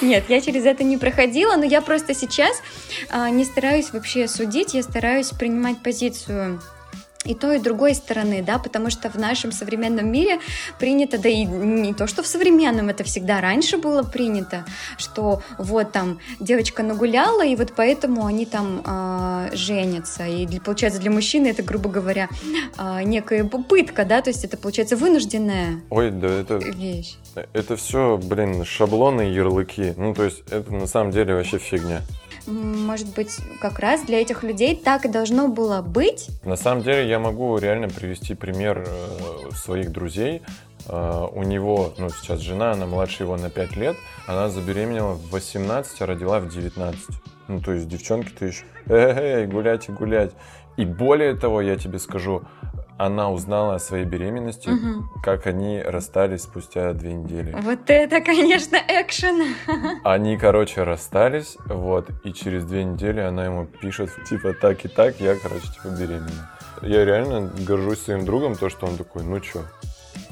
нет, 0.00 0.24
я 0.28 0.40
через 0.40 0.64
это 0.64 0.82
не 0.82 0.96
проходила, 0.96 1.56
но 1.56 1.64
я 1.64 1.82
просто 1.82 2.14
сейчас 2.14 2.62
э, 3.10 3.28
не 3.30 3.44
стараюсь 3.44 3.92
вообще 3.92 4.26
судить, 4.26 4.74
я 4.74 4.82
стараюсь 4.82 5.28
принимать 5.30 5.82
позицию 5.82 6.60
и 7.24 7.34
той, 7.34 7.56
и 7.56 7.60
другой 7.60 7.94
стороны, 7.94 8.42
да, 8.42 8.58
потому 8.58 8.88
что 8.88 9.10
в 9.10 9.16
нашем 9.16 9.52
современном 9.52 10.10
мире 10.10 10.40
принято, 10.78 11.18
да 11.18 11.28
и 11.28 11.44
не 11.44 11.92
то, 11.92 12.06
что 12.06 12.22
в 12.22 12.26
современном, 12.26 12.88
это 12.88 13.04
всегда 13.04 13.40
раньше 13.42 13.76
было 13.76 14.02
принято, 14.02 14.64
что 14.96 15.42
вот 15.58 15.92
там 15.92 16.18
девочка 16.40 16.82
нагуляла, 16.82 17.44
и 17.44 17.56
вот 17.56 17.74
поэтому 17.76 18.24
они 18.24 18.46
там 18.46 18.82
э, 18.84 19.50
женятся, 19.52 20.26
и 20.26 20.46
для, 20.46 20.60
получается 20.62 20.98
для 20.98 21.10
мужчины 21.10 21.48
это, 21.48 21.62
грубо 21.62 21.90
говоря, 21.90 22.28
э, 22.78 23.02
некая 23.02 23.44
попытка, 23.44 24.06
да, 24.06 24.22
то 24.22 24.30
есть 24.30 24.44
это 24.44 24.56
получается 24.56 24.96
вынужденная 24.96 25.80
Ой, 25.90 26.10
да 26.10 26.28
это... 26.28 26.56
вещь. 26.56 27.16
Это 27.52 27.76
все, 27.76 28.18
блин, 28.22 28.64
шаблоны 28.64 29.28
и 29.28 29.34
ярлыки, 29.34 29.92
ну 29.98 30.14
то 30.14 30.24
есть 30.24 30.42
это 30.50 30.72
на 30.72 30.86
самом 30.86 31.10
деле 31.10 31.34
вообще 31.34 31.58
фигня 31.58 32.00
может 32.50 33.14
быть, 33.14 33.38
как 33.60 33.78
раз 33.78 34.02
для 34.02 34.20
этих 34.20 34.42
людей 34.42 34.76
так 34.76 35.04
и 35.04 35.08
должно 35.08 35.48
было 35.48 35.82
быть. 35.82 36.28
На 36.44 36.56
самом 36.56 36.82
деле 36.82 37.08
я 37.08 37.18
могу 37.18 37.56
реально 37.58 37.88
привести 37.88 38.34
пример 38.34 38.84
э, 38.86 39.54
своих 39.54 39.92
друзей. 39.92 40.42
Э, 40.86 41.26
у 41.32 41.42
него, 41.42 41.94
ну, 41.98 42.10
сейчас 42.10 42.40
жена, 42.40 42.72
она 42.72 42.86
младше 42.86 43.22
его 43.22 43.36
на 43.36 43.50
5 43.50 43.76
лет, 43.76 43.96
она 44.26 44.48
забеременела 44.48 45.14
в 45.14 45.30
18, 45.30 46.02
а 46.02 46.06
родила 46.06 46.40
в 46.40 46.48
19. 46.48 47.00
Ну, 47.48 47.60
то 47.60 47.72
есть 47.72 47.88
девчонки-то 47.88 48.46
еще, 48.46 48.64
эй, 48.88 49.46
гулять 49.46 49.88
и 49.88 49.92
гулять. 49.92 50.32
И 50.76 50.84
более 50.84 51.34
того, 51.34 51.60
я 51.60 51.76
тебе 51.76 51.98
скажу, 51.98 52.42
она 53.00 53.30
узнала 53.30 53.76
о 53.76 53.78
своей 53.78 54.04
беременности, 54.04 54.68
угу. 54.68 55.08
как 55.22 55.46
они 55.46 55.80
расстались 55.80 56.42
спустя 56.42 56.92
две 56.92 57.14
недели. 57.14 57.56
Вот 57.62 57.88
это, 57.88 58.20
конечно, 58.20 58.76
экшен. 58.76 59.54
Они, 60.04 60.36
короче, 60.36 60.82
расстались, 60.82 61.56
вот, 61.64 62.08
и 62.24 62.32
через 62.34 62.64
две 62.64 62.84
недели 62.84 63.20
она 63.20 63.46
ему 63.46 63.64
пишет, 63.64 64.10
типа, 64.28 64.52
так 64.52 64.84
и 64.84 64.88
так, 64.88 65.18
я, 65.18 65.34
короче, 65.34 65.66
типа, 65.68 65.88
беременна. 65.98 66.50
Я 66.82 67.06
реально 67.06 67.50
горжусь 67.66 68.02
своим 68.02 68.26
другом, 68.26 68.54
то, 68.54 68.68
что 68.68 68.86
он 68.86 68.98
такой, 68.98 69.22
ну 69.22 69.40
чё, 69.40 69.62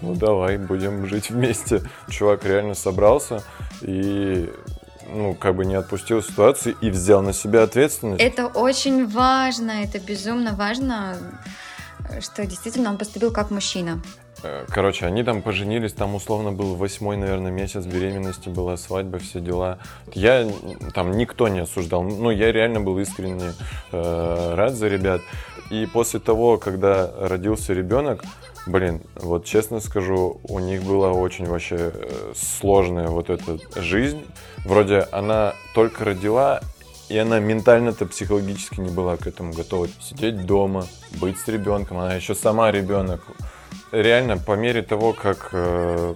ну 0.03 0.15
давай, 0.15 0.59
будем 0.59 1.07
жить 1.07 1.31
вместе. 1.31 1.81
Чувак 2.11 2.45
реально 2.45 2.75
собрался 2.75 3.43
и 3.81 4.53
ну, 5.11 5.35
как 5.35 5.57
бы 5.57 5.65
не 5.65 5.75
отпустил 5.75 6.23
ситуацию 6.23 6.77
и 6.83 6.91
взял 6.91 7.23
на 7.23 7.33
себя 7.33 7.63
ответственность. 7.63 8.23
Это 8.23 8.47
очень 8.47 9.07
важно, 9.09 9.71
это 9.71 9.99
безумно 9.99 10.53
важно 10.53 11.17
что 12.21 12.47
действительно 12.47 12.91
он 12.91 12.99
поступил 12.99 13.33
как 13.33 13.51
мужчина. 13.51 14.01
Э, 14.43 14.65
короче, 14.69 15.07
они 15.07 15.25
там 15.25 15.43
поженились, 15.43 15.93
там 15.93 16.15
условно 16.15 16.53
был 16.53 16.75
восьмой, 16.77 17.17
наверное, 17.17 17.51
месяц 17.51 17.85
беременности, 17.85 18.49
была 18.49 18.77
свадьба, 18.77 19.19
все 19.19 19.41
дела. 19.41 19.79
Я 20.15 20.49
там 20.95 21.13
никто 21.13 21.49
не 21.49 21.61
осуждал, 21.61 22.03
ну 22.03 22.31
я 22.31 22.53
реально 22.53 22.81
был 22.81 22.99
искренне 22.99 23.53
э, 23.93 24.55
рад 24.55 24.75
за 24.75 24.89
ребят. 24.89 25.21
И 25.71 25.87
после 25.87 26.21
того, 26.21 26.57
когда 26.57 27.11
родился 27.21 27.75
ребенок, 27.75 28.25
блин, 28.67 29.03
вот 29.17 29.45
честно 29.45 29.81
скажу, 29.81 30.41
у 30.45 30.59
них 30.61 30.83
была 30.83 31.13
очень 31.13 31.47
вообще 31.47 31.93
э, 31.93 32.33
сложная 32.35 33.09
вот 33.09 33.31
эта 33.31 33.59
жизнь. 33.81 34.25
Вроде 34.65 35.07
она 35.13 35.55
только 35.75 36.05
родила, 36.05 36.61
и 37.09 37.17
она 37.17 37.39
ментально-то 37.41 38.07
психологически 38.07 38.81
не 38.81 38.91
была 38.91 39.17
к 39.17 39.27
этому 39.27 39.53
готова. 39.53 39.89
Сидеть 40.01 40.45
дома, 40.45 40.87
быть 41.21 41.39
с 41.39 41.49
ребенком, 41.49 41.99
она 41.99 42.15
еще 42.15 42.35
сама 42.35 42.71
ребенок. 42.71 43.23
Реально, 43.91 44.37
по 44.37 44.53
мере 44.53 44.83
того, 44.83 45.15
как 45.15 45.49
э, 45.53 46.15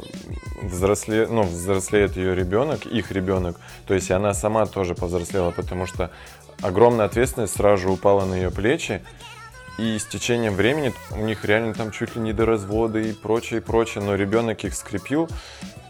взросле, 0.63 1.27
ну, 1.27 1.43
взрослеет 1.43 2.17
ее 2.17 2.35
ребенок, 2.35 2.85
их 2.85 3.11
ребенок, 3.11 3.57
то 3.87 3.95
есть 3.95 4.11
она 4.11 4.35
сама 4.35 4.67
тоже 4.67 4.95
повзрослела, 4.95 5.53
потому 5.53 5.87
что 5.87 6.11
огромная 6.61 7.07
ответственность 7.07 7.57
сразу 7.57 7.91
упала 7.91 8.27
на 8.27 8.35
ее 8.35 8.51
плечи, 8.51 9.03
и 9.79 9.99
с 9.99 10.05
течением 10.05 10.55
времени 10.55 10.93
у 11.13 11.25
них 11.25 11.47
реально 11.47 11.73
там 11.73 11.93
чуть 11.93 12.15
ли 12.15 12.21
не 12.21 12.35
до 12.35 12.45
развода 12.45 12.99
и 12.99 13.13
прочее, 13.13 13.61
и 13.61 13.63
прочее, 13.63 14.05
но 14.05 14.17
ребенок 14.17 14.65
их 14.65 14.75
скрепил, 14.75 15.31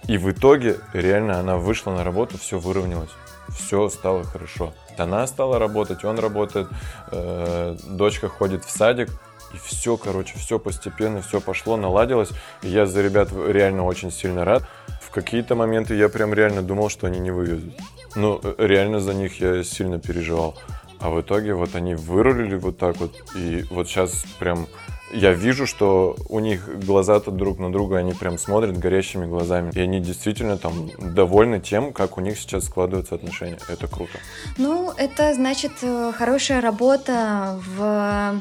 и 0.06 0.18
в 0.18 0.30
итоге 0.30 0.78
реально 0.92 1.40
она 1.40 1.56
вышла 1.56 1.90
на 1.90 2.04
работу, 2.04 2.38
все 2.38 2.60
выровнялось, 2.60 3.10
все 3.56 3.88
стало 3.88 4.24
хорошо. 4.24 4.72
Она 4.98 5.26
стала 5.26 5.58
работать, 5.58 6.04
он 6.04 6.18
работает, 6.18 6.68
э, 7.10 7.76
дочка 7.88 8.28
ходит 8.28 8.64
в 8.64 8.70
садик, 8.70 9.08
и 9.54 9.58
все, 9.58 9.96
короче, 9.96 10.38
все 10.38 10.58
постепенно, 10.58 11.22
все 11.22 11.40
пошло, 11.40 11.76
наладилось. 11.76 12.30
Я 12.62 12.86
за 12.86 13.02
ребят 13.02 13.30
реально 13.32 13.84
очень 13.84 14.10
сильно 14.10 14.44
рад. 14.44 14.64
В 15.00 15.10
какие-то 15.10 15.54
моменты 15.54 15.94
я 15.94 16.08
прям 16.08 16.32
реально 16.32 16.62
думал, 16.62 16.88
что 16.88 17.06
они 17.06 17.18
не 17.18 17.30
вывезут. 17.30 17.74
Ну, 18.14 18.40
реально 18.58 19.00
за 19.00 19.14
них 19.14 19.40
я 19.40 19.62
сильно 19.62 19.98
переживал. 19.98 20.56
А 21.00 21.10
в 21.10 21.20
итоге 21.20 21.52
вот 21.54 21.74
они 21.74 21.94
вырулили 21.94 22.54
вот 22.54 22.78
так 22.78 22.96
вот. 22.98 23.12
И 23.34 23.64
вот 23.70 23.88
сейчас 23.88 24.24
прям 24.38 24.68
я 25.12 25.32
вижу, 25.32 25.66
что 25.66 26.16
у 26.28 26.40
них 26.40 26.68
глаза-то 26.84 27.30
друг 27.30 27.58
на 27.58 27.70
друга, 27.70 27.98
они 27.98 28.12
прям 28.12 28.38
смотрят 28.38 28.78
горящими 28.78 29.26
глазами. 29.26 29.70
И 29.74 29.80
они 29.80 30.00
действительно 30.00 30.56
там 30.56 30.90
довольны 30.98 31.60
тем, 31.60 31.92
как 31.92 32.18
у 32.18 32.20
них 32.20 32.38
сейчас 32.38 32.64
складываются 32.64 33.14
отношения. 33.14 33.58
Это 33.68 33.86
круто. 33.86 34.18
Ну, 34.58 34.92
это 34.96 35.34
значит 35.34 35.72
э, 35.82 36.12
хорошая 36.16 36.60
работа 36.60 37.60
в 37.76 38.40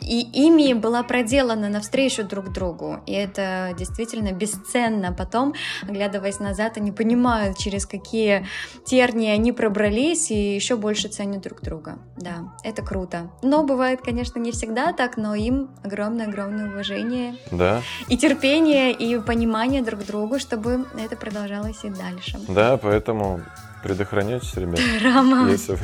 и 0.00 0.20
ими 0.20 0.72
была 0.72 1.02
проделана 1.02 1.68
навстречу 1.68 2.24
друг 2.24 2.52
другу. 2.52 3.00
И 3.06 3.12
это 3.12 3.74
действительно 3.78 4.32
бесценно. 4.32 5.12
Потом, 5.12 5.54
оглядываясь 5.82 6.40
назад, 6.40 6.76
они 6.76 6.92
понимают, 6.92 7.58
через 7.58 7.86
какие 7.86 8.46
тернии 8.84 9.30
они 9.30 9.52
пробрались, 9.52 10.30
и 10.30 10.54
еще 10.54 10.76
больше 10.76 11.08
ценят 11.08 11.42
друг 11.42 11.62
друга. 11.62 11.98
Да, 12.16 12.54
это 12.64 12.82
круто. 12.82 13.30
Но 13.42 13.64
бывает, 13.64 14.00
конечно, 14.00 14.38
не 14.38 14.52
всегда 14.52 14.92
так, 14.92 15.16
но 15.16 15.34
им 15.34 15.70
огромное-огромное 15.84 16.70
уважение. 16.70 17.36
Да. 17.50 17.82
И 18.08 18.16
терпение, 18.16 18.92
и 18.92 19.18
понимание 19.20 19.82
друг 19.82 20.04
другу, 20.04 20.38
чтобы 20.38 20.86
это 20.98 21.16
продолжалось 21.16 21.84
и 21.84 21.90
дальше. 21.90 22.38
Да, 22.48 22.76
поэтому 22.76 23.42
предохраняйтесь, 23.82 24.54
ребят. 24.54 24.80
Рама. 25.02 25.50
Если 25.50 25.72
вы, 25.72 25.80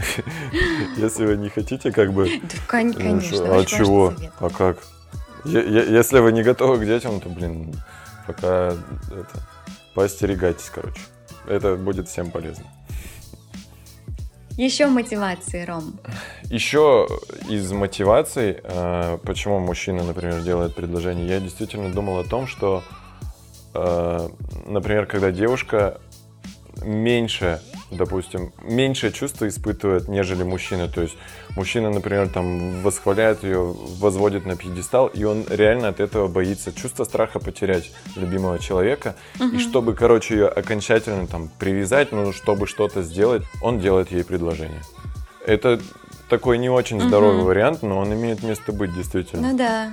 если 0.96 1.26
вы 1.26 1.36
не 1.36 1.48
хотите, 1.48 1.92
как 1.92 2.12
бы... 2.12 2.28
Да, 2.28 2.82
ну, 2.82 2.92
конечно. 2.94 3.58
а 3.58 3.64
чего? 3.64 4.14
А 4.40 4.50
как? 4.50 4.78
Если 5.44 6.18
вы 6.20 6.32
не 6.32 6.42
готовы 6.42 6.78
к 6.78 6.86
детям, 6.86 7.20
то, 7.20 7.28
блин, 7.28 7.74
пока 8.26 8.74
это, 9.08 9.48
поостерегайтесь, 9.94 10.70
короче. 10.72 11.00
Это 11.46 11.76
будет 11.76 12.08
всем 12.08 12.30
полезно. 12.30 12.64
Еще 14.56 14.86
мотивации, 14.86 15.64
Ром. 15.64 15.98
Еще 16.44 17.08
из 17.48 17.72
мотиваций, 17.72 18.58
э, 18.62 19.18
почему 19.24 19.60
мужчина, 19.60 20.04
например, 20.04 20.42
делает 20.42 20.74
предложение, 20.74 21.26
я 21.26 21.40
действительно 21.40 21.90
думал 21.90 22.18
о 22.18 22.24
том, 22.24 22.46
что, 22.46 22.82
э, 23.74 24.28
например, 24.66 25.06
когда 25.06 25.30
девушка 25.30 25.98
меньше, 26.84 27.62
допустим, 27.92 28.52
меньше 28.62 29.12
чувства 29.12 29.48
испытывает, 29.48 30.08
нежели 30.08 30.42
мужчина. 30.42 30.88
То 30.88 31.02
есть 31.02 31.16
мужчина, 31.56 31.90
например, 31.90 32.28
там 32.28 32.82
восхваляет 32.82 33.44
ее, 33.44 33.74
возводит 33.98 34.46
на 34.46 34.56
пьедестал, 34.56 35.06
и 35.08 35.24
он 35.24 35.44
реально 35.48 35.88
от 35.88 36.00
этого 36.00 36.28
боится. 36.28 36.72
Чувство 36.72 37.04
страха 37.04 37.38
потерять 37.38 37.92
любимого 38.16 38.58
человека. 38.58 39.14
И 39.52 39.58
чтобы, 39.58 39.94
короче, 39.94 40.34
ее 40.34 40.48
окончательно 40.48 41.26
там 41.26 41.48
привязать, 41.58 42.12
ну, 42.12 42.32
чтобы 42.32 42.66
что-то 42.66 43.02
сделать, 43.02 43.42
он 43.60 43.78
делает 43.78 44.10
ей 44.10 44.24
предложение. 44.24 44.82
Это 45.46 45.80
такой 46.28 46.56
не 46.58 46.70
очень 46.70 47.00
здоровый 47.00 47.38
Мгм. 47.38 47.46
вариант, 47.46 47.82
но 47.82 47.98
он 47.98 48.12
имеет 48.14 48.42
место 48.42 48.72
быть 48.72 48.94
действительно. 48.94 49.48
Ну 49.50 49.58
да. 49.58 49.90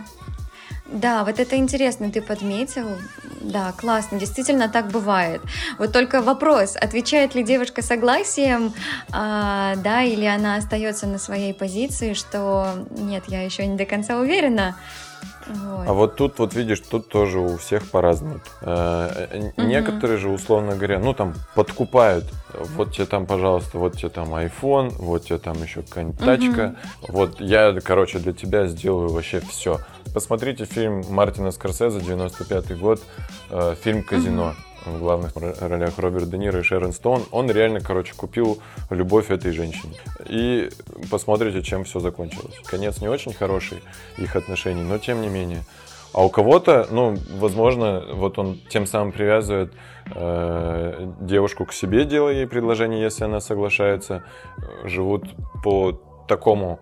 Да, 0.91 1.23
вот 1.23 1.39
это 1.39 1.55
интересно, 1.55 2.11
ты 2.11 2.21
подметил. 2.21 2.97
Да, 3.41 3.73
классно, 3.77 4.19
действительно 4.19 4.69
так 4.69 4.87
бывает. 4.87 5.41
Вот 5.77 5.93
только 5.93 6.21
вопрос, 6.21 6.75
отвечает 6.75 7.35
ли 7.35 7.43
девушка 7.43 7.81
согласием, 7.81 8.73
а, 9.11 9.75
да, 9.77 10.03
или 10.03 10.25
она 10.25 10.55
остается 10.55 11.07
на 11.07 11.19
своей 11.19 11.53
позиции, 11.53 12.13
что 12.13 12.85
нет, 12.91 13.23
я 13.27 13.43
еще 13.43 13.65
не 13.67 13.77
до 13.77 13.85
конца 13.85 14.17
уверена. 14.19 14.75
Вот. 15.47 15.87
А 15.87 15.93
вот 15.93 16.15
тут, 16.15 16.37
вот 16.37 16.53
видишь, 16.53 16.79
тут 16.79 17.09
тоже 17.09 17.39
у 17.39 17.57
всех 17.57 17.89
по-разному. 17.89 18.39
Э, 18.61 19.49
Мгм. 19.57 19.67
Некоторые 19.67 20.17
же, 20.17 20.29
условно 20.29 20.75
говоря, 20.75 20.99
ну 20.99 21.13
там 21.13 21.33
подкупают. 21.55 22.25
Вот 22.53 22.93
тебе 22.93 23.05
там, 23.05 23.25
пожалуйста, 23.25 23.79
вот 23.79 23.97
тебе 23.97 24.09
там 24.09 24.33
iPhone, 24.35 24.93
вот 24.97 25.25
тебе 25.25 25.39
там 25.39 25.61
еще 25.63 25.81
какая-нибудь 25.81 26.19
Мгм. 26.19 26.25
тачка. 26.25 26.75
Вот 27.07 27.41
я, 27.41 27.73
короче, 27.81 28.19
для 28.19 28.33
тебя 28.33 28.67
сделаю 28.67 29.11
вообще 29.11 29.39
все. 29.39 29.79
Посмотрите 30.13 30.65
фильм 30.65 31.03
Мартина 31.09 31.51
Скорсезе, 31.51 31.99
95 31.99 32.77
год, 32.79 33.01
э, 33.51 33.75
фильм 33.81 34.03
«Казино». 34.03 34.53
В 34.85 34.97
главных 34.97 35.33
ро- 35.35 35.67
ролях 35.67 35.99
Роберт 35.99 36.29
Де 36.29 36.37
Ниро 36.37 36.59
и 36.59 36.63
Шерон 36.63 36.93
Стоун. 36.93 37.23
Он 37.31 37.51
реально, 37.51 37.81
короче, 37.81 38.13
купил 38.15 38.59
любовь 38.89 39.29
этой 39.29 39.51
женщине. 39.51 39.93
И 40.25 40.69
посмотрите, 41.11 41.61
чем 41.61 41.83
все 41.83 41.99
закончилось. 41.99 42.55
Конец 42.65 43.01
не 43.01 43.09
очень 43.09 43.33
хороший 43.33 43.83
их 44.17 44.37
отношений, 44.37 44.81
но 44.81 44.97
тем 44.97 45.21
не 45.21 45.27
менее. 45.27 45.63
А 46.13 46.25
у 46.25 46.29
кого-то, 46.29 46.87
ну, 46.89 47.17
возможно, 47.39 48.05
вот 48.13 48.39
он 48.39 48.57
тем 48.69 48.85
самым 48.85 49.11
привязывает 49.11 49.73
э, 50.15 51.11
девушку 51.19 51.65
к 51.65 51.73
себе, 51.73 52.05
делая 52.05 52.35
ей 52.35 52.47
предложение, 52.47 53.01
если 53.01 53.25
она 53.25 53.41
соглашается, 53.41 54.23
э, 54.57 54.87
живут 54.87 55.25
по 55.61 55.91
такому 56.27 56.79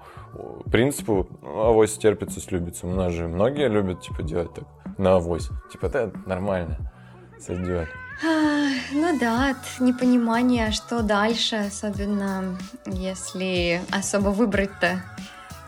принципу, 0.72 1.28
авось 1.44 1.98
терпится, 1.98 2.40
слюбится. 2.40 2.88
У 2.88 2.92
нас 2.92 3.14
же 3.14 3.28
многие 3.28 3.68
любят, 3.68 4.02
типа, 4.02 4.24
делать 4.24 4.54
так, 4.54 4.66
на 4.98 5.16
авось. 5.16 5.50
Типа, 5.72 5.90
да, 5.90 6.12
нормально, 6.26 6.92
сойдет. 7.40 7.88
Ну 8.22 9.20
да, 9.20 9.52
от 9.52 9.80
непонимания, 9.80 10.72
что 10.72 11.04
дальше, 11.04 11.56
особенно 11.68 12.58
если 12.86 13.82
особо 13.92 14.30
выбрать-то 14.30 15.04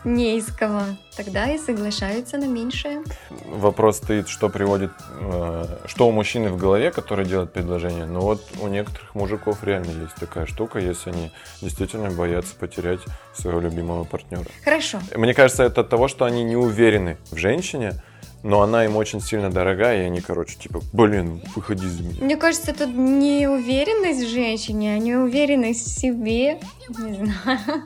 не 0.04 0.38
из 0.38 0.46
кого, 0.46 0.82
тогда 1.16 1.52
и 1.52 1.58
соглашаются 1.58 2.38
на 2.38 2.46
меньшее. 2.46 3.02
Вопрос 3.46 3.98
стоит, 3.98 4.28
что 4.28 4.48
приводит, 4.48 4.92
э, 5.20 5.64
что 5.86 6.08
у 6.08 6.12
мужчины 6.12 6.50
в 6.50 6.56
голове, 6.56 6.90
который 6.90 7.26
делает 7.26 7.52
предложение. 7.52 8.06
Но 8.06 8.20
вот 8.20 8.42
у 8.60 8.68
некоторых 8.68 9.14
мужиков 9.14 9.62
реально 9.62 9.90
есть 10.02 10.14
такая 10.18 10.46
штука, 10.46 10.78
если 10.78 11.10
они 11.10 11.32
действительно 11.60 12.10
боятся 12.10 12.54
потерять 12.54 13.00
своего 13.34 13.60
любимого 13.60 14.04
партнера. 14.04 14.46
Хорошо. 14.64 15.00
Мне 15.14 15.34
кажется, 15.34 15.64
это 15.64 15.82
от 15.82 15.88
того, 15.88 16.08
что 16.08 16.24
они 16.24 16.44
не 16.44 16.56
уверены 16.56 17.18
в 17.30 17.36
женщине, 17.36 17.94
но 18.42 18.62
она 18.62 18.84
им 18.84 18.96
очень 18.96 19.20
сильно 19.20 19.50
дорогая, 19.50 20.02
и 20.02 20.06
они, 20.06 20.20
короче, 20.20 20.56
типа, 20.56 20.80
блин, 20.92 21.42
выходи 21.54 21.86
за 21.86 22.02
меня. 22.02 22.24
Мне 22.24 22.36
кажется, 22.36 22.74
тут 22.74 22.88
не 22.88 23.46
уверенность 23.46 24.24
в 24.24 24.30
женщине, 24.30 24.94
а 24.94 24.98
не 24.98 25.14
уверенность 25.14 25.86
в 25.86 26.00
себе. 26.00 26.58
Не 26.98 27.14
знаю. 27.14 27.84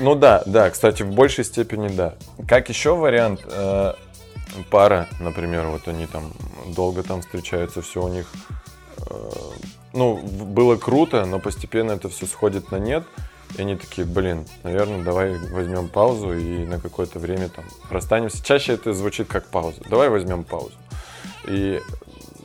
Ну 0.00 0.14
да, 0.14 0.42
да, 0.46 0.70
кстати, 0.70 1.02
в 1.02 1.12
большей 1.12 1.44
степени 1.44 1.88
да. 1.88 2.14
Как 2.46 2.68
еще 2.68 2.94
вариант, 2.94 3.40
э, 3.44 3.94
пара, 4.70 5.08
например, 5.20 5.66
вот 5.68 5.88
они 5.88 6.06
там 6.06 6.32
долго 6.74 7.02
там 7.02 7.22
встречаются, 7.22 7.82
все 7.82 8.02
у 8.02 8.08
них, 8.08 8.30
э, 8.98 9.30
ну, 9.92 10.18
было 10.18 10.76
круто, 10.76 11.24
но 11.24 11.38
постепенно 11.38 11.92
это 11.92 12.08
все 12.08 12.26
сходит 12.26 12.70
на 12.70 12.76
нет, 12.76 13.04
и 13.56 13.62
они 13.62 13.76
такие, 13.76 14.06
блин, 14.06 14.46
наверное, 14.62 15.02
давай 15.02 15.36
возьмем 15.50 15.88
паузу 15.88 16.32
и 16.32 16.64
на 16.64 16.80
какое-то 16.80 17.18
время 17.18 17.48
там 17.48 17.64
расстанемся. 17.90 18.44
Чаще 18.44 18.74
это 18.74 18.92
звучит 18.92 19.28
как 19.28 19.46
пауза. 19.46 19.80
Давай 19.88 20.08
возьмем 20.08 20.44
паузу. 20.44 20.74
И 21.46 21.80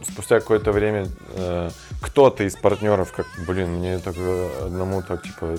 спустя 0.04 0.40
какое-то 0.40 0.72
время 0.72 1.08
э, 1.36 1.70
кто-то 2.02 2.44
из 2.44 2.56
партнеров, 2.56 3.12
как, 3.12 3.28
блин, 3.48 3.76
мне 3.76 4.00
так 4.00 4.16
э, 4.18 4.66
одному 4.66 5.02
так, 5.02 5.24
типа, 5.24 5.58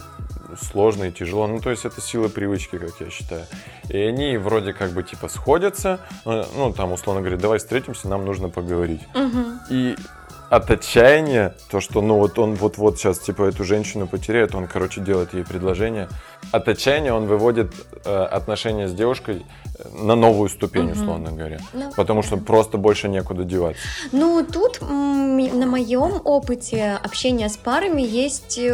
сложно 0.61 1.05
и 1.05 1.13
тяжело. 1.13 1.47
Ну, 1.47 1.61
то 1.61 1.71
есть 1.71 1.85
это 1.85 2.01
сила 2.01 2.29
привычки, 2.29 2.79
как 2.79 3.01
я 3.01 3.11
считаю. 3.11 3.45
И 3.89 3.99
они 3.99 4.37
вроде 4.37 4.73
как 4.73 4.93
бы, 4.93 5.03
типа, 5.03 5.29
сходятся, 5.29 6.01
э, 6.25 6.45
ну, 6.57 6.73
там, 6.73 6.93
условно 6.93 7.21
говоря, 7.21 7.37
давай 7.37 7.59
встретимся, 7.59 8.09
нам 8.09 8.25
нужно 8.25 8.49
поговорить. 8.49 9.03
Мгм. 9.15 9.61
И 9.71 9.97
от 10.49 10.71
отчаяния, 10.71 11.55
то, 11.71 11.81
что, 11.81 12.01
ну, 12.01 12.19
вот 12.19 12.39
он 12.39 12.55
вот-вот 12.55 12.99
сейчас, 12.99 13.19
типа, 13.19 13.45
эту 13.45 13.65
женщину 13.65 14.07
потеряет, 14.07 14.55
он, 14.55 14.67
короче, 14.69 15.01
делает 15.01 15.35
ей 15.35 15.45
предложение. 15.45 16.09
От 16.53 16.69
отчаяния 16.69 17.13
он 17.13 17.27
выводит 17.27 17.73
э, 18.05 18.23
отношения 18.25 18.87
с 18.89 18.95
девушкой 18.95 19.45
э, 19.79 19.89
на 20.03 20.15
новую 20.15 20.49
ступень, 20.49 20.85
Мгм. 20.85 20.93
условно 20.93 21.33
говоря. 21.33 21.59
Ну, 21.73 21.91
Потому 21.97 22.23
что 22.23 22.37
просто 22.37 22.79
больше 22.79 23.09
некуда 23.09 23.43
деваться. 23.45 23.83
Ну, 24.13 24.45
тут 24.45 24.81
на 24.81 25.67
моем 25.67 26.21
опыте 26.25 26.99
общения 27.05 27.49
с 27.49 27.57
парами 27.57 28.03
есть 28.03 28.57
э, 28.59 28.73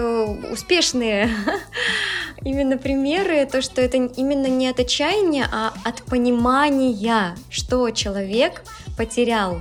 успешные 0.52 1.30
именно 2.44 2.76
примеры, 2.76 3.46
то, 3.46 3.62
что 3.62 3.80
это 3.80 3.96
именно 3.96 4.46
не 4.46 4.68
от 4.68 4.78
отчаяния, 4.80 5.46
а 5.50 5.72
от 5.84 6.02
понимания, 6.02 7.34
что 7.48 7.90
человек 7.90 8.62
потерял, 8.98 9.60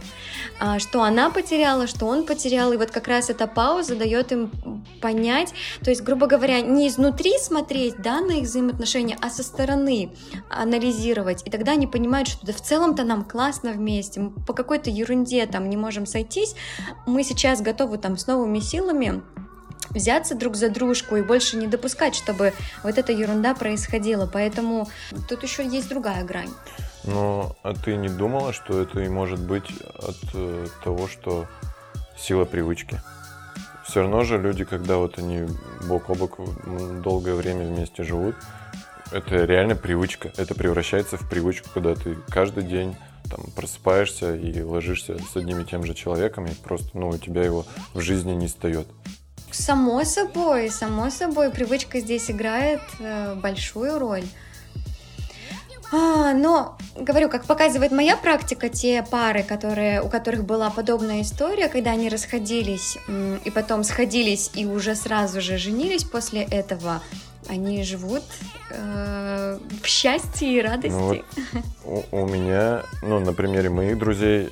что 0.79 1.03
она 1.03 1.29
потеряла, 1.29 1.87
что 1.87 2.05
он 2.05 2.25
потерял, 2.25 2.71
и 2.71 2.77
вот 2.77 2.91
как 2.91 3.07
раз 3.07 3.29
эта 3.29 3.47
пауза 3.47 3.95
дает 3.95 4.31
им 4.31 4.51
понять, 5.01 5.53
то 5.83 5.89
есть, 5.89 6.01
грубо 6.01 6.27
говоря, 6.27 6.61
не 6.61 6.87
изнутри 6.87 7.33
смотреть, 7.39 8.01
да, 8.01 8.21
на 8.21 8.33
их 8.33 8.43
взаимоотношения, 8.43 9.17
а 9.21 9.29
со 9.29 9.43
стороны 9.43 10.11
анализировать, 10.49 11.41
и 11.45 11.49
тогда 11.49 11.73
они 11.73 11.87
понимают, 11.87 12.27
что 12.27 12.45
да 12.45 12.53
в 12.53 12.61
целом-то 12.61 13.03
нам 13.03 13.23
классно 13.23 13.71
вместе, 13.71 14.19
мы 14.19 14.31
по 14.31 14.53
какой-то 14.53 14.89
ерунде 14.89 15.45
там 15.45 15.69
не 15.69 15.77
можем 15.77 16.05
сойтись, 16.05 16.55
мы 17.05 17.23
сейчас 17.23 17.61
готовы 17.61 17.97
там 17.97 18.17
с 18.17 18.27
новыми 18.27 18.59
силами 18.59 19.21
взяться 19.89 20.35
друг 20.35 20.55
за 20.55 20.69
дружку 20.69 21.15
и 21.17 21.21
больше 21.21 21.57
не 21.57 21.67
допускать, 21.67 22.15
чтобы 22.15 22.53
вот 22.83 22.97
эта 22.97 23.11
ерунда 23.11 23.53
происходила. 23.53 24.29
Поэтому 24.31 24.87
тут 25.27 25.43
еще 25.43 25.65
есть 25.65 25.89
другая 25.89 26.23
грань. 26.23 26.51
Но 27.03 27.55
а 27.63 27.73
ты 27.73 27.95
не 27.95 28.09
думала, 28.09 28.53
что 28.53 28.81
это 28.81 29.01
и 29.01 29.09
может 29.09 29.39
быть 29.39 29.69
от 29.95 30.17
э, 30.33 30.67
того, 30.83 31.07
что 31.07 31.47
сила 32.17 32.45
привычки? 32.45 33.01
Все 33.85 34.01
равно 34.01 34.23
же 34.23 34.37
люди, 34.37 34.63
когда 34.63 34.97
вот 34.97 35.17
они 35.17 35.47
бок 35.87 36.09
о 36.09 36.15
бок 36.15 36.39
долгое 37.01 37.33
время 37.33 37.65
вместе 37.65 38.03
живут, 38.03 38.35
это 39.11 39.43
реально 39.43 39.75
привычка. 39.75 40.31
Это 40.37 40.55
превращается 40.55 41.17
в 41.17 41.27
привычку, 41.27 41.69
когда 41.73 41.95
ты 41.95 42.15
каждый 42.29 42.63
день 42.63 42.95
там 43.29 43.45
просыпаешься 43.55 44.35
и 44.35 44.61
ложишься 44.61 45.17
с 45.17 45.35
одним 45.35 45.61
и 45.61 45.65
тем 45.65 45.83
же 45.83 45.93
человеком, 45.93 46.45
и 46.45 46.53
просто, 46.53 46.89
ну, 46.93 47.09
у 47.09 47.17
тебя 47.17 47.43
его 47.43 47.65
в 47.93 48.01
жизни 48.01 48.33
не 48.33 48.47
встает. 48.47 48.87
Само 49.51 50.03
собой, 50.05 50.69
само 50.69 51.09
собой, 51.09 51.49
привычка 51.51 51.99
здесь 51.99 52.31
играет 52.31 52.81
э, 52.99 53.35
большую 53.35 53.99
роль. 53.99 54.23
А, 55.91 56.33
но, 56.33 56.77
говорю, 56.95 57.29
как 57.29 57.43
показывает 57.45 57.91
моя 57.91 58.15
практика, 58.15 58.69
те 58.69 59.03
пары, 59.03 59.43
которые, 59.43 60.01
у 60.01 60.07
которых 60.07 60.45
была 60.45 60.69
подобная 60.69 61.21
история, 61.21 61.67
когда 61.67 61.91
они 61.91 62.07
расходились 62.07 62.97
и 63.43 63.49
потом 63.51 63.83
сходились 63.83 64.51
и 64.55 64.65
уже 64.65 64.95
сразу 64.95 65.41
же 65.41 65.57
женились 65.57 66.05
после 66.05 66.43
этого, 66.43 67.01
они 67.49 67.83
живут 67.83 68.23
э, 68.69 69.59
в 69.83 69.85
счастье 69.85 70.53
и 70.53 70.61
радости. 70.61 70.95
Ну, 70.95 71.07
вот 71.83 72.05
у, 72.11 72.21
у 72.21 72.27
меня, 72.27 72.83
ну, 73.01 73.19
на 73.19 73.33
примере 73.33 73.69
моих 73.69 73.97
друзей, 73.97 74.49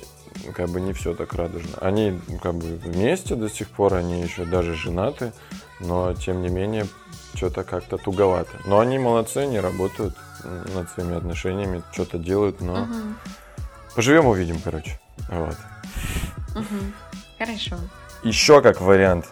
как 0.54 0.68
бы 0.68 0.80
не 0.80 0.92
все 0.92 1.14
так 1.14 1.32
радужно. 1.32 1.78
Они 1.80 2.20
как 2.42 2.54
бы 2.54 2.76
вместе 2.76 3.34
до 3.34 3.48
сих 3.48 3.68
пор, 3.68 3.94
они 3.94 4.20
еще 4.20 4.44
даже 4.44 4.74
женаты, 4.74 5.32
но 5.78 6.12
тем 6.14 6.42
не 6.42 6.48
менее 6.48 6.86
что-то 7.34 7.64
как-то 7.64 7.96
туговато. 7.96 8.50
Но 8.66 8.80
они 8.80 8.98
молодцы, 8.98 9.38
они 9.38 9.60
работают 9.60 10.16
над 10.44 10.90
своими 10.90 11.16
отношениями, 11.16 11.82
что-то 11.92 12.18
делают, 12.18 12.60
но 12.60 12.82
угу. 12.82 12.94
поживем, 13.94 14.26
увидим, 14.26 14.60
короче. 14.62 14.98
Вот. 15.28 15.56
Угу. 16.54 16.76
Хорошо. 17.38 17.76
Еще 18.22 18.60
как 18.60 18.80
вариант, 18.82 19.26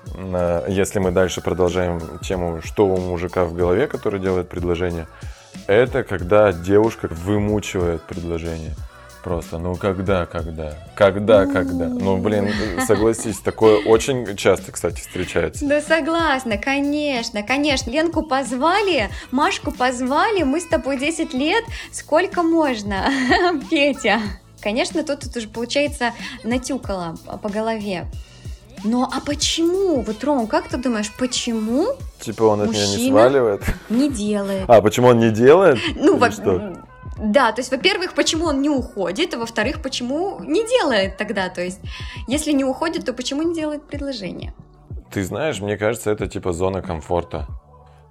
если 0.68 0.98
мы 0.98 1.10
дальше 1.10 1.42
продолжаем 1.42 2.00
тему, 2.20 2.62
что 2.62 2.86
у 2.86 2.96
мужика 2.96 3.44
в 3.44 3.54
голове, 3.54 3.86
который 3.86 4.18
делает 4.18 4.48
предложение, 4.48 5.06
это 5.66 6.04
когда 6.04 6.52
девушка 6.52 7.08
вымучивает 7.08 8.02
предложение. 8.02 8.74
Просто, 9.22 9.58
ну 9.58 9.74
когда, 9.76 10.26
когда? 10.26 10.74
Когда, 10.94 11.46
когда? 11.46 11.86
Ну, 11.86 12.16
блин, 12.18 12.50
согласись, 12.86 13.38
такое 13.38 13.84
очень 13.84 14.36
часто, 14.36 14.72
кстати, 14.72 15.00
встречается. 15.00 15.66
Да 15.66 15.80
согласна, 15.80 16.56
конечно, 16.56 17.42
конечно. 17.42 17.90
Ленку 17.90 18.22
позвали, 18.22 19.10
Машку 19.30 19.72
позвали, 19.72 20.44
мы 20.44 20.60
с 20.60 20.66
тобой 20.66 20.98
10 20.98 21.34
лет, 21.34 21.64
сколько 21.92 22.42
можно, 22.42 23.10
Петя? 23.70 24.20
Конечно, 24.60 25.02
тут, 25.04 25.20
тут 25.20 25.36
уже, 25.36 25.48
получается, 25.48 26.12
натюкала 26.44 27.16
по 27.42 27.48
голове. 27.48 28.06
Но 28.84 29.10
а 29.12 29.20
почему? 29.20 30.02
Вот, 30.02 30.22
Ром, 30.22 30.46
как 30.46 30.68
ты 30.68 30.76
думаешь, 30.76 31.12
почему 31.18 31.88
Типа 32.20 32.44
он 32.44 32.62
от 32.62 32.70
меня 32.70 32.86
не 32.86 33.08
сваливает? 33.08 33.62
Не 33.88 34.08
делает. 34.08 34.64
А, 34.68 34.80
почему 34.80 35.08
он 35.08 35.18
не 35.18 35.30
делает? 35.30 35.78
Ну, 35.96 36.16
во- 36.16 36.30
да, 37.18 37.52
то 37.52 37.60
есть, 37.60 37.70
во-первых, 37.70 38.14
почему 38.14 38.46
он 38.46 38.62
не 38.62 38.70
уходит, 38.70 39.34
а 39.34 39.38
во-вторых, 39.38 39.82
почему 39.82 40.40
не 40.40 40.66
делает 40.66 41.16
тогда? 41.16 41.48
То 41.48 41.62
есть, 41.62 41.80
если 42.28 42.52
не 42.52 42.64
уходит, 42.64 43.04
то 43.04 43.12
почему 43.12 43.42
не 43.42 43.54
делает 43.54 43.82
предложение? 43.82 44.54
Ты 45.10 45.24
знаешь, 45.24 45.60
мне 45.60 45.76
кажется, 45.76 46.10
это 46.10 46.28
типа 46.28 46.52
зона 46.52 46.82
комфорта. 46.82 47.46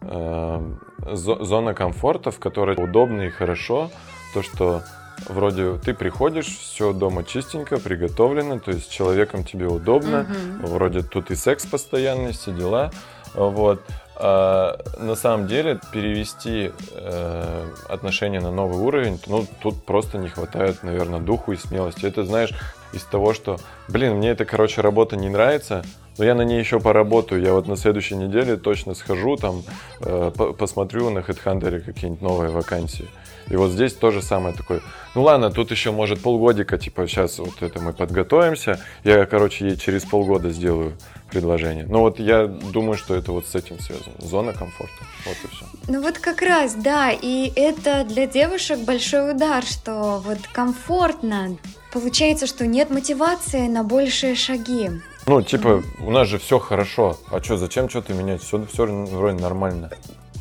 Эм, 0.02 0.80
зона 1.13 1.74
комфорта, 1.74 2.32
в 2.32 2.39
которой 2.39 2.76
удобно 2.82 3.24
и 3.24 3.30
хорошо, 3.30 3.91
то, 4.34 4.41
что 4.41 4.84
вроде 5.28 5.78
ты 5.78 5.93
приходишь, 5.93 6.48
все 6.48 6.93
дома 6.93 7.24
чистенько, 7.24 7.78
приготовлено, 7.78 8.60
то 8.60 8.72
есть 8.72 8.91
человеком 8.91 9.43
тебе 9.43 9.67
удобно, 9.67 10.28
угу. 10.62 10.67
вроде 10.67 11.02
тут 11.02 11.32
и 11.32 11.36
секс 11.36 11.65
постоянный, 11.65 12.34
все 12.34 12.52
дела, 12.52 12.91
вот. 13.34 13.82
А, 14.20 14.80
на 14.98 15.14
самом 15.14 15.48
деле 15.48 15.80
перевести 15.92 16.72
э, 16.92 17.72
отношения 17.88 18.40
на 18.40 18.52
новый 18.52 18.80
уровень, 18.80 19.20
ну 19.28 19.46
тут 19.62 19.84
просто 19.86 20.18
не 20.18 20.28
хватает, 20.28 20.82
наверное, 20.82 21.20
духу 21.20 21.52
и 21.52 21.56
смелости. 21.56 22.06
Это 22.06 22.24
знаешь 22.24 22.50
из 22.94 23.04
того, 23.04 23.36
что, 23.36 23.60
блин, 23.88 24.16
мне 24.16 24.30
эта, 24.30 24.44
короче, 24.44 24.82
работа 24.82 25.16
не 25.18 25.30
нравится, 25.30 25.84
но 26.18 26.26
я 26.26 26.34
на 26.34 26.42
ней 26.42 26.58
еще 26.58 26.80
поработаю. 26.80 27.44
Я 27.44 27.54
вот 27.54 27.68
на 27.68 27.78
следующей 27.78 28.16
неделе 28.16 28.58
точно 28.58 28.96
схожу, 28.96 29.36
там, 29.36 29.62
э, 30.02 30.32
посмотрю 30.58 31.12
на 31.12 31.20
HeadHunter 31.20 31.80
какие-нибудь 31.82 32.22
новые 32.24 32.50
вакансии. 32.50 33.08
И 33.50 33.56
вот 33.56 33.72
здесь 33.72 33.94
тоже 33.94 34.22
самое 34.22 34.56
такое. 34.56 34.82
Ну 35.16 35.24
ладно, 35.24 35.50
тут 35.50 35.72
еще 35.72 35.92
может 35.92 36.22
полгодика, 36.22 36.78
типа 36.78 37.08
сейчас 37.08 37.40
вот 37.40 37.62
это 37.62 37.80
мы 37.80 37.94
подготовимся. 37.94 38.80
Я, 39.04 39.26
короче, 39.26 39.68
ей 39.68 39.78
через 39.78 40.04
полгода 40.04 40.50
сделаю 40.52 40.94
предложение. 41.32 41.86
Но 41.88 42.02
вот 42.02 42.20
я 42.20 42.46
думаю, 42.48 42.98
что 42.98 43.16
это 43.16 43.32
вот 43.32 43.46
с 43.48 43.56
этим 43.56 43.80
связано. 43.80 44.16
Зона 44.20 44.54
комфорта. 44.54 44.94
Вот 45.26 45.38
и 45.44 45.48
все. 45.48 45.66
Ну 45.88 46.02
вот 46.02 46.18
как 46.20 46.42
раз, 46.42 46.76
да. 46.76 47.12
И 47.12 47.52
это 47.56 48.06
для 48.06 48.28
девушек 48.28 48.80
большой 48.80 49.32
удар, 49.32 49.64
что 49.64 50.22
вот 50.26 50.40
комфортно. 50.52 51.58
Получается, 51.92 52.48
что 52.48 52.68
нет 52.68 52.90
мотивации 52.90 53.68
на 53.68 53.84
большие 53.84 54.36
шаги. 54.36 54.92
Ну, 55.26 55.42
типа, 55.42 55.84
у 56.00 56.12
нас 56.12 56.28
же 56.28 56.38
все 56.38 56.60
хорошо. 56.60 57.18
А 57.32 57.44
что, 57.44 57.58
зачем 57.58 57.90
что-то 57.90 58.14
менять? 58.14 58.42
Все, 58.42 58.66
все 58.72 58.86
вроде 58.86 59.42
нормально. 59.42 59.90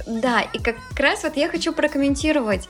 Да, 0.07 0.41
и 0.41 0.59
как 0.59 0.77
раз 0.99 1.23
вот 1.23 1.37
я 1.37 1.49
хочу 1.49 1.73
прокомментировать, 1.73 2.69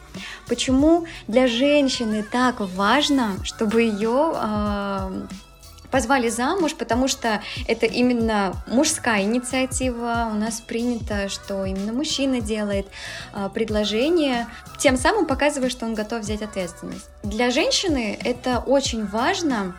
почему 0.48 1.06
для 1.28 1.46
женщины 1.46 2.22
так 2.22 2.60
важно, 2.60 3.36
чтобы 3.44 3.82
ее 3.82 4.32
э, 4.34 5.26
позвали 5.90 6.28
замуж, 6.28 6.74
потому 6.74 7.08
что 7.08 7.42
это 7.66 7.86
именно 7.86 8.54
мужская 8.66 9.22
инициатива. 9.22 10.28
У 10.30 10.36
нас 10.36 10.60
принято, 10.60 11.28
что 11.28 11.64
именно 11.64 11.92
мужчина 11.92 12.40
делает 12.40 12.86
э, 13.32 13.48
предложение, 13.52 14.46
тем 14.78 14.96
самым 14.96 15.26
показывая, 15.26 15.70
что 15.70 15.86
он 15.86 15.94
готов 15.94 16.20
взять 16.20 16.42
ответственность. 16.42 17.08
Для 17.22 17.50
женщины 17.50 18.18
это 18.24 18.58
очень 18.58 19.06
важно, 19.06 19.76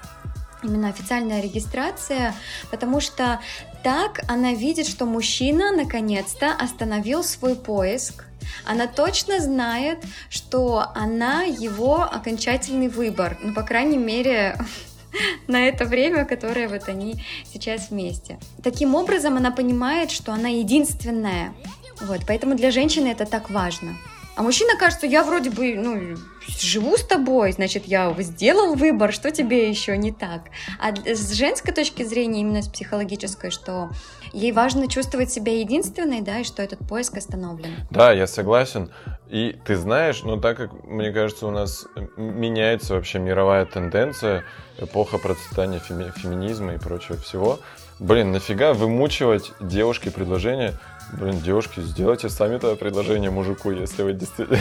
именно 0.63 0.89
официальная 0.89 1.41
регистрация, 1.41 2.33
потому 2.71 2.99
что 2.99 3.39
так 3.83 4.21
она 4.27 4.53
видит, 4.53 4.87
что 4.87 5.05
мужчина 5.05 5.71
наконец-то 5.71 6.53
остановил 6.53 7.23
свой 7.23 7.55
поиск, 7.55 8.25
она 8.65 8.87
точно 8.87 9.39
знает, 9.39 10.03
что 10.29 10.85
она 10.95 11.43
его 11.43 12.01
окончательный 12.01 12.87
выбор, 12.87 13.37
ну, 13.41 13.53
по 13.53 13.63
крайней 13.63 13.97
мере, 13.97 14.57
на 15.47 15.67
это 15.67 15.85
время, 15.85 16.25
которое 16.25 16.67
вот 16.67 16.87
они 16.89 17.23
сейчас 17.51 17.89
вместе. 17.89 18.39
Таким 18.63 18.95
образом, 18.95 19.37
она 19.37 19.51
понимает, 19.51 20.11
что 20.11 20.33
она 20.33 20.49
единственная. 20.49 21.53
Вот, 22.01 22.21
поэтому 22.27 22.55
для 22.55 22.71
женщины 22.71 23.07
это 23.07 23.25
так 23.25 23.49
важно. 23.49 23.95
А 24.37 24.43
мужчина 24.43 24.77
кажется, 24.77 25.07
я 25.07 25.23
вроде 25.23 25.49
бы, 25.49 25.73
ну, 25.75 26.15
живу 26.47 26.95
с 26.95 27.03
тобой, 27.03 27.51
значит, 27.53 27.85
я 27.85 28.13
сделал 28.19 28.75
выбор, 28.75 29.11
что 29.11 29.31
тебе 29.31 29.67
еще 29.67 29.97
не 29.97 30.11
так. 30.11 30.41
А 30.79 30.95
с 30.95 31.33
женской 31.33 31.73
точки 31.73 32.03
зрения, 32.03 32.41
именно 32.41 32.61
с 32.61 32.67
психологической, 32.67 33.49
что 33.49 33.89
ей 34.33 34.51
важно 34.51 34.87
чувствовать 34.87 35.31
себя 35.31 35.59
единственной, 35.59 36.21
да, 36.21 36.41
и 36.41 36.43
что 36.43 36.61
этот 36.61 36.87
поиск 36.87 37.17
остановлен. 37.17 37.71
Да, 37.89 38.11
я 38.11 38.27
согласен. 38.27 38.91
И 39.27 39.57
ты 39.65 39.75
знаешь, 39.75 40.21
ну 40.23 40.39
так 40.39 40.55
как, 40.55 40.83
мне 40.83 41.11
кажется, 41.11 41.47
у 41.47 41.51
нас 41.51 41.87
меняется 42.15 42.93
вообще 42.93 43.17
мировая 43.17 43.65
тенденция, 43.65 44.43
эпоха 44.77 45.17
процветания 45.17 45.79
феми- 45.79 46.11
феминизма 46.15 46.75
и 46.75 46.77
прочего 46.77 47.17
всего, 47.17 47.59
блин, 47.97 48.31
нафига 48.31 48.73
вымучивать 48.73 49.51
девушке 49.59 50.11
предложение 50.11 50.75
Блин, 51.13 51.39
девушки, 51.39 51.79
сделайте 51.79 52.27
сами 52.29 52.55
это 52.55 52.75
предложение 52.75 53.31
мужику, 53.31 53.71
если 53.71 54.03
вы 54.03 54.13
действительно... 54.13 54.59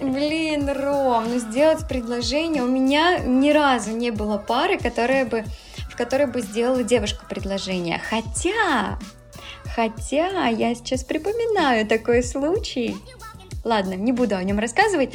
Блин, 0.00 0.68
Ром, 0.70 1.28
ну 1.28 1.38
сделать 1.38 1.86
предложение... 1.86 2.62
У 2.62 2.68
меня 2.68 3.18
ни 3.18 3.50
разу 3.50 3.90
не 3.90 4.10
было 4.10 4.38
пары, 4.38 4.78
которая 4.78 5.26
бы, 5.26 5.44
в 5.90 5.96
которой 5.96 6.26
бы 6.26 6.40
сделала 6.40 6.82
девушка 6.82 7.26
предложение. 7.28 8.00
Хотя... 8.08 8.98
Хотя 9.74 10.46
я 10.46 10.74
сейчас 10.74 11.04
припоминаю 11.04 11.86
такой 11.86 12.22
случай. 12.22 12.96
Ладно, 13.64 13.94
не 13.94 14.12
буду 14.12 14.36
о 14.36 14.42
нем 14.42 14.58
рассказывать. 14.58 15.12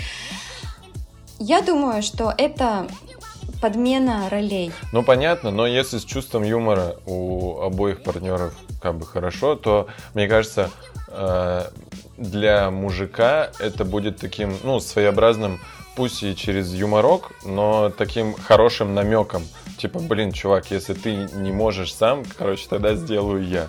Я 1.40 1.62
думаю, 1.62 2.04
что 2.04 2.34
это 2.38 2.88
подмена 3.62 4.30
ролей. 4.30 4.72
Ну, 4.92 5.04
понятно, 5.04 5.52
но 5.52 5.66
если 5.66 5.98
с 5.98 6.04
чувством 6.04 6.44
юмора 6.44 6.96
у 7.06 7.62
обоих 7.62 8.04
партнеров 8.04 8.54
как 8.82 8.96
бы 8.96 9.06
хорошо, 9.06 9.56
то, 9.56 9.88
мне 10.14 10.28
кажется, 10.28 10.70
э, 11.08 11.66
для 12.18 12.72
мужика 12.72 13.52
это 13.60 13.86
будет 13.86 14.18
таким, 14.18 14.58
ну, 14.64 14.80
своеобразным, 14.80 15.60
пусть 15.96 16.24
и 16.24 16.36
через 16.36 16.74
юморок, 16.74 17.32
но 17.44 17.90
таким 17.90 18.34
хорошим 18.34 18.94
намеком. 18.94 19.44
Типа, 19.78 20.00
блин, 20.00 20.32
чувак, 20.32 20.72
если 20.72 20.94
ты 20.94 21.14
не 21.16 21.52
можешь 21.52 21.94
сам, 21.94 22.24
короче, 22.38 22.68
тогда 22.70 22.96
сделаю 22.96 23.46
я. 23.46 23.68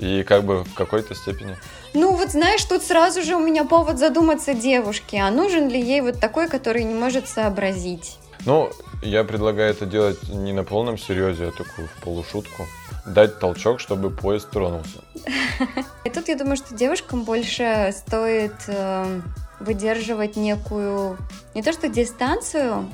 И 0.00 0.22
как 0.24 0.44
бы 0.44 0.64
в 0.64 0.74
какой-то 0.74 1.14
степени. 1.14 1.56
Ну 1.94 2.16
вот 2.16 2.30
знаешь, 2.30 2.64
тут 2.64 2.82
сразу 2.82 3.22
же 3.22 3.36
у 3.36 3.40
меня 3.40 3.64
повод 3.64 3.98
задуматься 3.98 4.54
девушке, 4.54 5.18
а 5.18 5.30
нужен 5.30 5.68
ли 5.68 5.80
ей 5.80 6.00
вот 6.00 6.18
такой, 6.18 6.48
который 6.48 6.82
не 6.82 6.94
может 6.94 7.28
сообразить. 7.28 8.18
Ну, 8.44 8.72
я 9.02 9.24
предлагаю 9.24 9.70
это 9.70 9.86
делать 9.86 10.28
не 10.28 10.52
на 10.52 10.64
полном 10.64 10.96
серьезе, 10.98 11.48
а 11.48 11.50
такую 11.50 11.88
в 11.88 12.02
полушутку. 12.02 12.66
Дать 13.04 13.38
толчок, 13.38 13.80
чтобы 13.80 14.10
поезд 14.10 14.50
тронулся. 14.50 15.00
И 16.04 16.10
тут 16.10 16.28
я 16.28 16.36
думаю, 16.36 16.56
что 16.56 16.74
девушкам 16.74 17.24
больше 17.24 17.92
стоит 17.96 18.54
э, 18.68 19.20
выдерживать 19.60 20.36
некую, 20.36 21.18
не 21.54 21.62
то 21.62 21.72
что 21.72 21.88
дистанцию, 21.88 22.88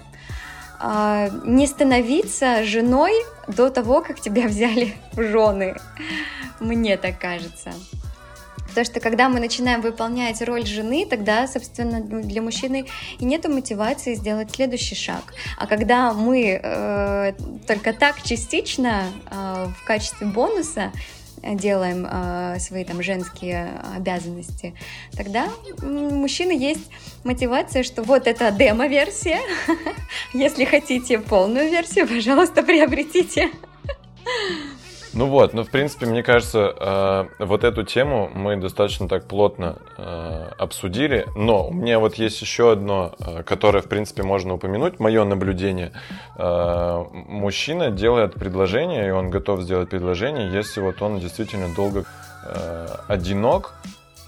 а 0.81 1.29
не 1.45 1.67
становиться 1.67 2.65
женой 2.65 3.13
до 3.47 3.69
того, 3.69 4.01
как 4.01 4.21
тебя 4.21 4.49
взяли 4.49 4.95
в 5.13 5.23
жены. 5.23 5.77
Мне 6.61 6.97
так 6.97 7.19
кажется. 7.19 7.73
Потому 8.69 8.85
что 8.85 9.01
когда 9.01 9.29
мы 9.29 9.41
начинаем 9.41 9.81
выполнять 9.81 10.41
роль 10.43 10.67
жены, 10.67 11.07
тогда, 11.09 11.47
собственно, 11.47 12.01
для 12.01 12.43
мужчины 12.43 12.87
и 13.19 13.25
нет 13.25 13.49
мотивации 13.49 14.15
сделать 14.15 14.51
следующий 14.53 14.95
шаг. 14.95 15.35
А 15.57 15.67
когда 15.67 16.13
мы 16.13 16.61
э, 16.63 17.33
только 17.67 17.93
так 17.93 18.23
частично 18.23 19.05
э, 19.31 19.67
в 19.77 19.85
качестве 19.85 20.27
бонуса 20.27 20.93
делаем 21.43 22.07
э, 22.11 22.59
свои 22.59 22.85
там 22.85 23.03
женские 23.03 23.71
обязанности, 23.97 24.75
тогда 25.17 25.49
у 25.83 25.87
мужчины 25.87 26.53
есть 26.53 26.91
мотивация, 27.25 27.83
что 27.83 28.03
вот 28.03 28.27
это 28.27 28.51
демо-версия. 28.51 29.41
Если 30.35 30.65
хотите 30.65 31.19
полную 31.19 31.71
версию, 31.71 32.07
пожалуйста, 32.09 32.63
приобретите. 32.63 33.51
Ну 35.15 35.27
вот, 35.27 35.55
ну 35.55 35.65
в 35.65 35.71
принципе, 35.71 36.07
мне 36.07 36.23
кажется, 36.23 36.75
э, 37.39 37.45
вот 37.45 37.65
эту 37.65 37.83
тему 37.83 38.31
мы 38.35 38.57
достаточно 38.57 39.09
так 39.09 39.27
плотно 39.27 39.77
э, 39.97 40.51
обсудили, 40.59 41.27
но 41.35 41.69
у 41.69 41.73
меня 41.73 41.99
вот 41.99 42.17
есть 42.17 42.41
еще 42.43 42.73
одно, 42.73 43.15
э, 43.19 43.43
которое, 43.43 43.81
в 43.81 43.89
принципе, 43.89 44.23
можно 44.23 44.55
упомянуть, 44.55 45.01
мое 45.01 45.25
наблюдение. 45.25 45.93
Э, 46.37 47.05
мужчина 47.13 47.91
делает 47.91 48.35
предложение, 48.35 49.09
и 49.09 49.11
он 49.11 49.31
готов 49.31 49.63
сделать 49.63 49.89
предложение, 49.89 50.53
если 50.53 50.81
вот 50.81 51.01
он 51.01 51.21
действительно 51.21 51.75
долго 51.75 52.05
э, 52.45 52.87
одинок, 53.09 53.75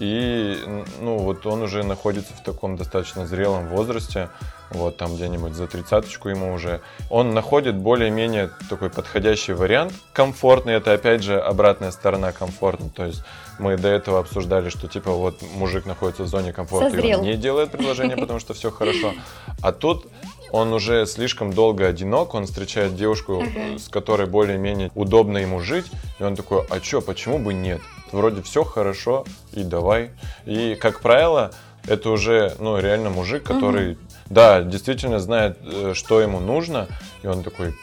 и, 0.01 0.57
ну, 0.99 1.19
вот 1.19 1.45
он 1.45 1.61
уже 1.61 1.83
находится 1.83 2.33
в 2.33 2.41
таком 2.41 2.75
достаточно 2.75 3.27
зрелом 3.27 3.67
возрасте, 3.67 4.29
вот 4.71 4.97
там 4.97 5.15
где-нибудь 5.15 5.53
за 5.53 5.67
тридцаточку 5.67 6.29
ему 6.29 6.53
уже. 6.53 6.81
Он 7.11 7.35
находит 7.35 7.75
более-менее 7.75 8.49
такой 8.67 8.89
подходящий 8.89 9.53
вариант, 9.53 9.93
комфортный, 10.11 10.73
это 10.73 10.93
опять 10.93 11.21
же 11.21 11.39
обратная 11.39 11.91
сторона 11.91 12.31
комфортно, 12.31 12.89
то 12.89 13.05
есть 13.05 13.21
мы 13.59 13.77
до 13.77 13.89
этого 13.89 14.17
обсуждали, 14.17 14.69
что 14.69 14.87
типа 14.87 15.11
вот 15.11 15.39
мужик 15.53 15.85
находится 15.85 16.23
в 16.23 16.27
зоне 16.27 16.51
комфорта, 16.51 16.89
Созрел. 16.89 17.19
и 17.19 17.21
он 17.21 17.27
не 17.27 17.35
делает 17.35 17.69
предложение, 17.71 18.17
потому 18.17 18.39
что 18.39 18.55
все 18.55 18.71
хорошо, 18.71 19.13
а 19.61 19.71
тут 19.71 20.07
он 20.51 20.73
уже 20.73 21.05
слишком 21.05 21.53
долго 21.53 21.85
одинок, 21.85 22.33
он 22.33 22.47
встречает 22.47 22.95
девушку, 22.95 23.39
Ага. 23.43 23.77
с 23.77 23.87
которой 23.87 24.27
более-менее 24.27 24.89
удобно 24.95 25.37
ему 25.37 25.59
жить, 25.59 25.85
и 26.19 26.23
он 26.23 26.35
такой, 26.35 26.65
а 26.71 26.79
чё, 26.79 27.01
почему 27.01 27.37
бы 27.37 27.53
нет? 27.53 27.81
Вроде 28.11 28.41
все 28.41 28.63
хорошо, 28.63 29.25
и 29.53 29.63
давай. 29.63 30.11
И, 30.45 30.75
как 30.75 30.99
правило, 31.01 31.51
это 31.87 32.09
уже, 32.09 32.55
ну, 32.59 32.77
реально 32.77 33.09
мужик, 33.09 33.43
который, 33.43 33.97
да, 34.29 34.61
действительно 34.61 35.19
знает, 35.19 35.57
э, 35.63 35.93
что 35.95 36.21
ему 36.21 36.39
нужно, 36.39 36.87
и 37.23 37.27
он 37.27 37.43
такой, 37.43 37.73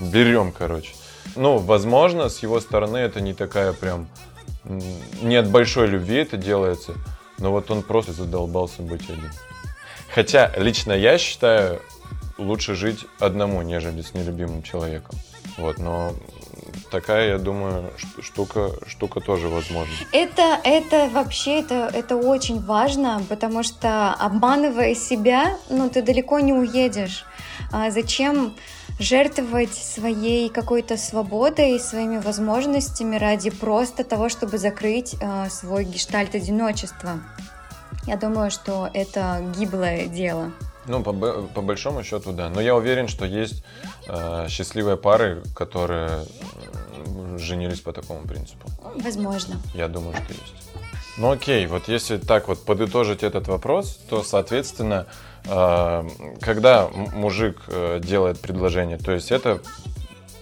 берем, 0.00 0.52
короче. 0.52 0.92
Ну, 1.36 1.58
возможно, 1.58 2.28
с 2.28 2.42
его 2.42 2.60
стороны 2.60 2.98
это 2.98 3.20
не 3.20 3.34
такая 3.34 3.72
прям, 3.72 4.08
не 5.22 5.36
от 5.36 5.48
большой 5.48 5.86
любви 5.86 6.16
это 6.16 6.36
делается, 6.36 6.94
но 7.38 7.50
вот 7.52 7.70
он 7.70 7.82
просто 7.82 8.12
задолбался 8.12 8.82
быть 8.82 9.04
один. 9.04 9.30
Хотя, 10.12 10.52
лично 10.56 10.92
я 10.92 11.18
считаю, 11.18 11.80
лучше 12.38 12.74
жить 12.74 13.06
одному, 13.18 13.62
нежели 13.62 14.02
с 14.02 14.14
нелюбимым 14.14 14.62
человеком. 14.62 15.18
Вот, 15.56 15.78
но 15.78 16.14
такая, 16.90 17.30
я 17.30 17.38
думаю, 17.38 17.90
штука, 18.20 18.72
штука 18.86 19.20
тоже 19.20 19.48
возможна. 19.48 19.92
Это, 20.12 20.58
это 20.64 21.08
вообще, 21.12 21.60
это, 21.60 21.90
это 21.92 22.16
очень 22.16 22.60
важно, 22.60 23.22
потому 23.28 23.62
что 23.62 24.14
обманывая 24.14 24.94
себя, 24.94 25.58
ну, 25.70 25.88
ты 25.88 26.02
далеко 26.02 26.40
не 26.40 26.52
уедешь. 26.52 27.24
А 27.72 27.90
зачем 27.90 28.54
жертвовать 28.98 29.74
своей 29.74 30.48
какой-то 30.48 30.96
свободой, 30.96 31.78
своими 31.78 32.18
возможностями 32.18 33.16
ради 33.16 33.50
просто 33.50 34.04
того, 34.04 34.28
чтобы 34.28 34.58
закрыть 34.58 35.16
а, 35.20 35.48
свой 35.50 35.84
гештальт 35.84 36.34
одиночества? 36.34 37.20
Я 38.06 38.16
думаю, 38.16 38.50
что 38.50 38.88
это 38.92 39.44
гиблое 39.56 40.06
дело. 40.06 40.52
Ну, 40.88 41.02
по, 41.02 41.12
по 41.12 41.60
большому 41.60 42.02
счету, 42.02 42.32
да. 42.32 42.48
Но 42.48 42.60
я 42.60 42.74
уверен, 42.74 43.08
что 43.08 43.24
есть 43.24 43.62
э, 44.08 44.46
счастливые 44.48 44.96
пары, 44.96 45.42
которые 45.54 46.24
женились 47.38 47.80
по 47.80 47.92
такому 47.92 48.26
принципу. 48.26 48.68
Возможно. 48.96 49.56
Я 49.74 49.88
думаю, 49.88 50.14
что 50.14 50.32
есть. 50.32 50.54
Ну 51.18 51.32
окей, 51.32 51.66
вот 51.66 51.88
если 51.88 52.16
так 52.16 52.48
вот 52.48 52.64
подытожить 52.64 53.24
этот 53.24 53.48
вопрос, 53.48 53.98
то, 54.08 54.22
соответственно, 54.22 55.06
э, 55.46 56.08
когда 56.40 56.88
мужик 56.88 57.60
э, 57.66 58.00
делает 58.02 58.40
предложение, 58.40 58.98
то 58.98 59.12
есть 59.12 59.32
это 59.32 59.60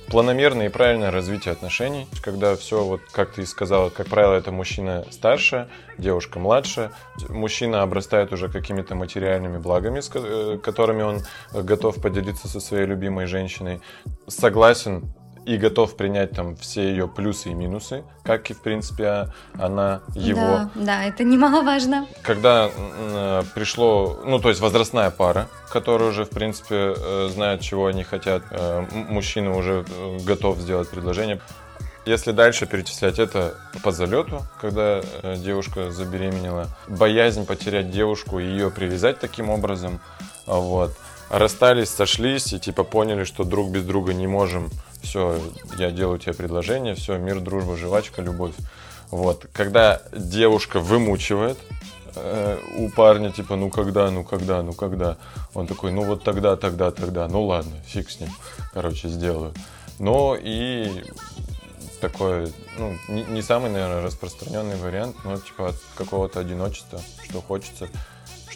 планомерное 0.09 0.67
и 0.67 0.69
правильное 0.69 1.11
развитие 1.11 1.53
отношений, 1.53 2.07
когда 2.23 2.57
все, 2.57 2.85
вот 2.85 3.01
как 3.13 3.33
ты 3.33 3.43
и 3.43 3.47
сказала, 3.47 3.91
как 3.91 4.09
правило, 4.09 4.35
это 4.35 4.53
мужчина 4.53 5.05
старше, 5.11 5.69
девушка 5.99 6.39
младше, 6.39 6.91
мужчина 7.29 7.83
обрастает 7.83 8.33
уже 8.33 8.49
какими-то 8.49 8.95
материальными 8.95 9.59
благами, 9.59 10.01
с 10.01 10.11
э, 10.15 10.59
которыми 10.63 11.03
он 11.03 11.23
готов 11.53 12.01
поделиться 12.01 12.49
со 12.49 12.61
своей 12.61 12.87
любимой 12.87 13.27
женщиной, 13.27 13.81
согласен 14.29 15.13
и 15.47 15.57
готов 15.57 15.97
принять 15.97 16.33
там 16.33 16.57
все 16.57 16.91
ее 16.91 17.07
плюсы 17.07 17.51
и 17.51 17.55
минусы, 17.55 18.03
как 18.25 18.51
и, 18.51 18.55
в 18.55 18.61
принципе, 18.61 19.07
а- 19.07 19.29
она 19.59 20.01
его. 20.15 20.41
Да, 20.41 20.71
да, 20.75 21.05
это 21.05 21.23
немаловажно. 21.23 22.07
Когда 22.23 22.69
э, 22.77 23.43
пришло, 23.55 24.21
ну, 24.27 24.41
то 24.41 24.49
есть 24.49 24.61
возрастная 24.61 25.11
пара, 25.11 25.47
которая 25.71 26.11
уже, 26.11 26.25
в 26.25 26.31
принципе, 26.31 26.95
э, 26.97 27.29
знает, 27.33 27.61
чего 27.61 27.87
они 27.87 28.03
хотят, 28.03 28.43
э, 28.51 28.85
мужчина 28.91 29.57
уже 29.57 29.85
э, 29.89 30.19
готов 30.25 30.59
сделать 30.59 30.91
предложение. 30.91 31.41
Если 32.07 32.33
дальше 32.33 32.67
перечислять 32.67 33.19
это 33.21 33.55
по 33.83 33.93
залету, 33.93 34.43
когда 34.61 35.01
э, 35.23 35.37
девушка 35.39 35.93
забеременела, 35.93 36.67
боязнь 36.89 37.47
потерять 37.47 37.91
девушку 37.91 38.41
и 38.41 38.45
ее 38.45 38.71
привязать 38.71 39.21
таким 39.21 39.49
образом, 39.51 40.01
вот. 40.47 40.93
Расстались, 41.29 41.91
сошлись 41.91 42.53
и 42.53 42.61
типа 42.61 42.85
поняли, 42.85 43.25
что 43.25 43.43
друг 43.43 43.71
без 43.71 43.83
друга 43.83 44.15
не 44.15 44.29
можем. 44.29 44.71
Все, 45.07 45.41
я 45.79 45.93
делаю 45.93 46.19
тебе 46.19 46.35
предложение, 46.35 46.97
все, 46.97 47.17
мир, 47.17 47.39
дружба, 47.39 47.77
жвачка, 47.77 48.23
любовь. 48.23 48.55
Вот. 49.13 49.47
Когда 49.53 50.03
девушка 50.13 50.81
вымучивает 50.81 51.59
э, 52.17 52.59
у 52.79 52.91
парня, 52.91 53.31
типа, 53.31 53.55
ну 53.55 53.71
когда, 53.71 54.11
ну 54.11 54.25
когда, 54.25 54.65
ну 54.65 54.73
когда. 54.73 55.17
Он 55.55 55.69
такой, 55.69 55.93
ну 55.93 56.03
вот 56.03 56.25
тогда, 56.25 56.57
тогда, 56.57 56.91
тогда. 56.91 57.29
Ну 57.29 57.45
ладно, 57.45 57.71
фиг 57.87 58.11
с 58.11 58.19
ним. 58.19 58.31
Короче, 58.75 59.09
сделаю. 59.09 59.55
Но 60.01 60.37
и 60.37 61.05
такой, 62.01 62.53
ну, 62.77 62.93
не, 63.09 63.23
не 63.23 63.43
самый, 63.43 63.71
наверное, 63.71 64.03
распространенный 64.03 64.77
вариант, 64.77 65.17
но 65.25 65.39
типа 65.39 65.69
от 65.69 65.77
какого-то 65.95 66.41
одиночества, 66.41 67.01
что 67.29 67.41
хочется, 67.41 67.89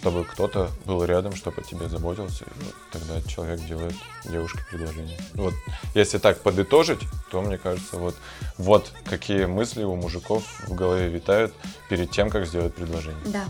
чтобы 0.01 0.25
кто-то 0.25 0.71
был 0.87 1.05
рядом, 1.05 1.37
чтобы 1.37 1.61
о 1.61 1.63
тебе 1.63 1.89
заботился, 1.89 2.45
и 2.45 2.65
вот 2.65 2.75
тогда 2.91 3.21
человек 3.29 3.61
делает 3.67 3.95
девушке 4.25 4.61
предложение. 4.71 5.19
Вот, 5.35 5.53
если 5.95 6.17
так 6.17 6.41
подытожить, 6.41 7.01
то 7.31 7.43
мне 7.43 7.59
кажется, 7.59 7.99
вот, 7.99 8.17
вот 8.57 8.93
какие 9.05 9.45
мысли 9.45 9.83
у 9.83 9.97
мужиков 9.97 10.43
в 10.67 10.75
голове 10.75 11.09
витают 11.09 11.53
перед 11.91 12.11
тем, 12.11 12.31
как 12.31 12.47
сделать 12.47 12.75
предложение. 12.75 13.21
Да. 13.27 13.45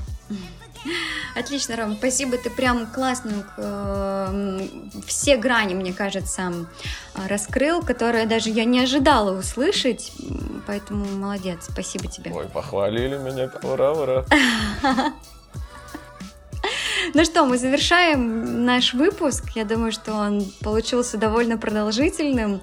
Отлично, 1.37 1.77
Ром, 1.77 1.97
спасибо, 1.97 2.37
ты 2.37 2.51
прям 2.51 2.87
классную 2.87 3.45
э, 3.57 4.67
все 5.07 5.37
грани, 5.37 5.75
мне 5.75 5.93
кажется, 5.93 6.67
раскрыл, 7.15 7.83
которые 7.83 8.27
даже 8.27 8.51
я 8.51 8.65
не 8.65 8.81
ожидала 8.81 9.39
услышать, 9.39 10.11
поэтому 10.67 11.05
молодец, 11.05 11.69
спасибо 11.71 12.09
тебе. 12.09 12.33
Ой, 12.33 12.49
похвалили 12.49 13.19
меня, 13.19 13.53
ура, 13.63 13.93
ура. 13.93 14.25
Ну 17.13 17.25
что, 17.25 17.45
мы 17.45 17.59
завершаем 17.59 18.65
наш 18.65 18.95
выпуск. 18.95 19.45
Я 19.57 19.65
думаю, 19.65 19.91
что 19.91 20.13
он 20.13 20.45
получился 20.61 21.17
довольно 21.17 21.59
продолжительным. 21.59 22.61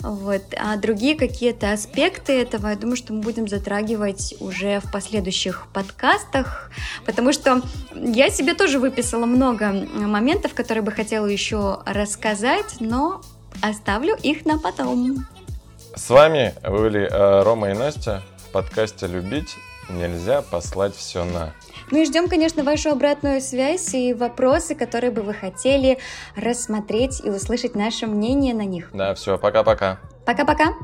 Вот. 0.00 0.42
А 0.56 0.76
другие 0.76 1.14
какие-то 1.14 1.72
аспекты 1.72 2.32
этого, 2.40 2.68
я 2.68 2.76
думаю, 2.76 2.96
что 2.96 3.12
мы 3.12 3.20
будем 3.20 3.48
затрагивать 3.48 4.34
уже 4.40 4.80
в 4.80 4.90
последующих 4.90 5.66
подкастах, 5.72 6.70
потому 7.04 7.32
что 7.32 7.62
я 7.94 8.30
себе 8.30 8.54
тоже 8.54 8.78
выписала 8.78 9.26
много 9.26 9.72
моментов, 9.94 10.54
которые 10.54 10.82
бы 10.82 10.92
хотела 10.92 11.26
еще 11.26 11.80
рассказать, 11.84 12.76
но 12.80 13.20
оставлю 13.62 14.16
их 14.22 14.46
на 14.46 14.58
потом. 14.58 15.26
С 15.94 16.08
вами 16.08 16.54
были 16.62 17.02
э, 17.02 17.42
Рома 17.42 17.70
и 17.70 17.74
Настя 17.74 18.22
в 18.36 18.52
подкасте 18.52 19.06
«Любить 19.06 19.56
нельзя 19.90 20.40
послать 20.40 20.94
все 20.94 21.24
на». 21.24 21.52
Ну 21.90 21.98
и 21.98 22.04
ждем, 22.04 22.28
конечно, 22.28 22.62
вашу 22.62 22.90
обратную 22.90 23.40
связь 23.40 23.94
и 23.94 24.14
вопросы, 24.14 24.74
которые 24.74 25.10
бы 25.10 25.22
вы 25.22 25.34
хотели 25.34 25.98
рассмотреть 26.36 27.20
и 27.24 27.30
услышать 27.30 27.74
наше 27.74 28.06
мнение 28.06 28.54
на 28.54 28.64
них. 28.64 28.90
Да, 28.92 29.14
все, 29.14 29.38
пока-пока. 29.38 29.98
Пока-пока! 30.24 30.74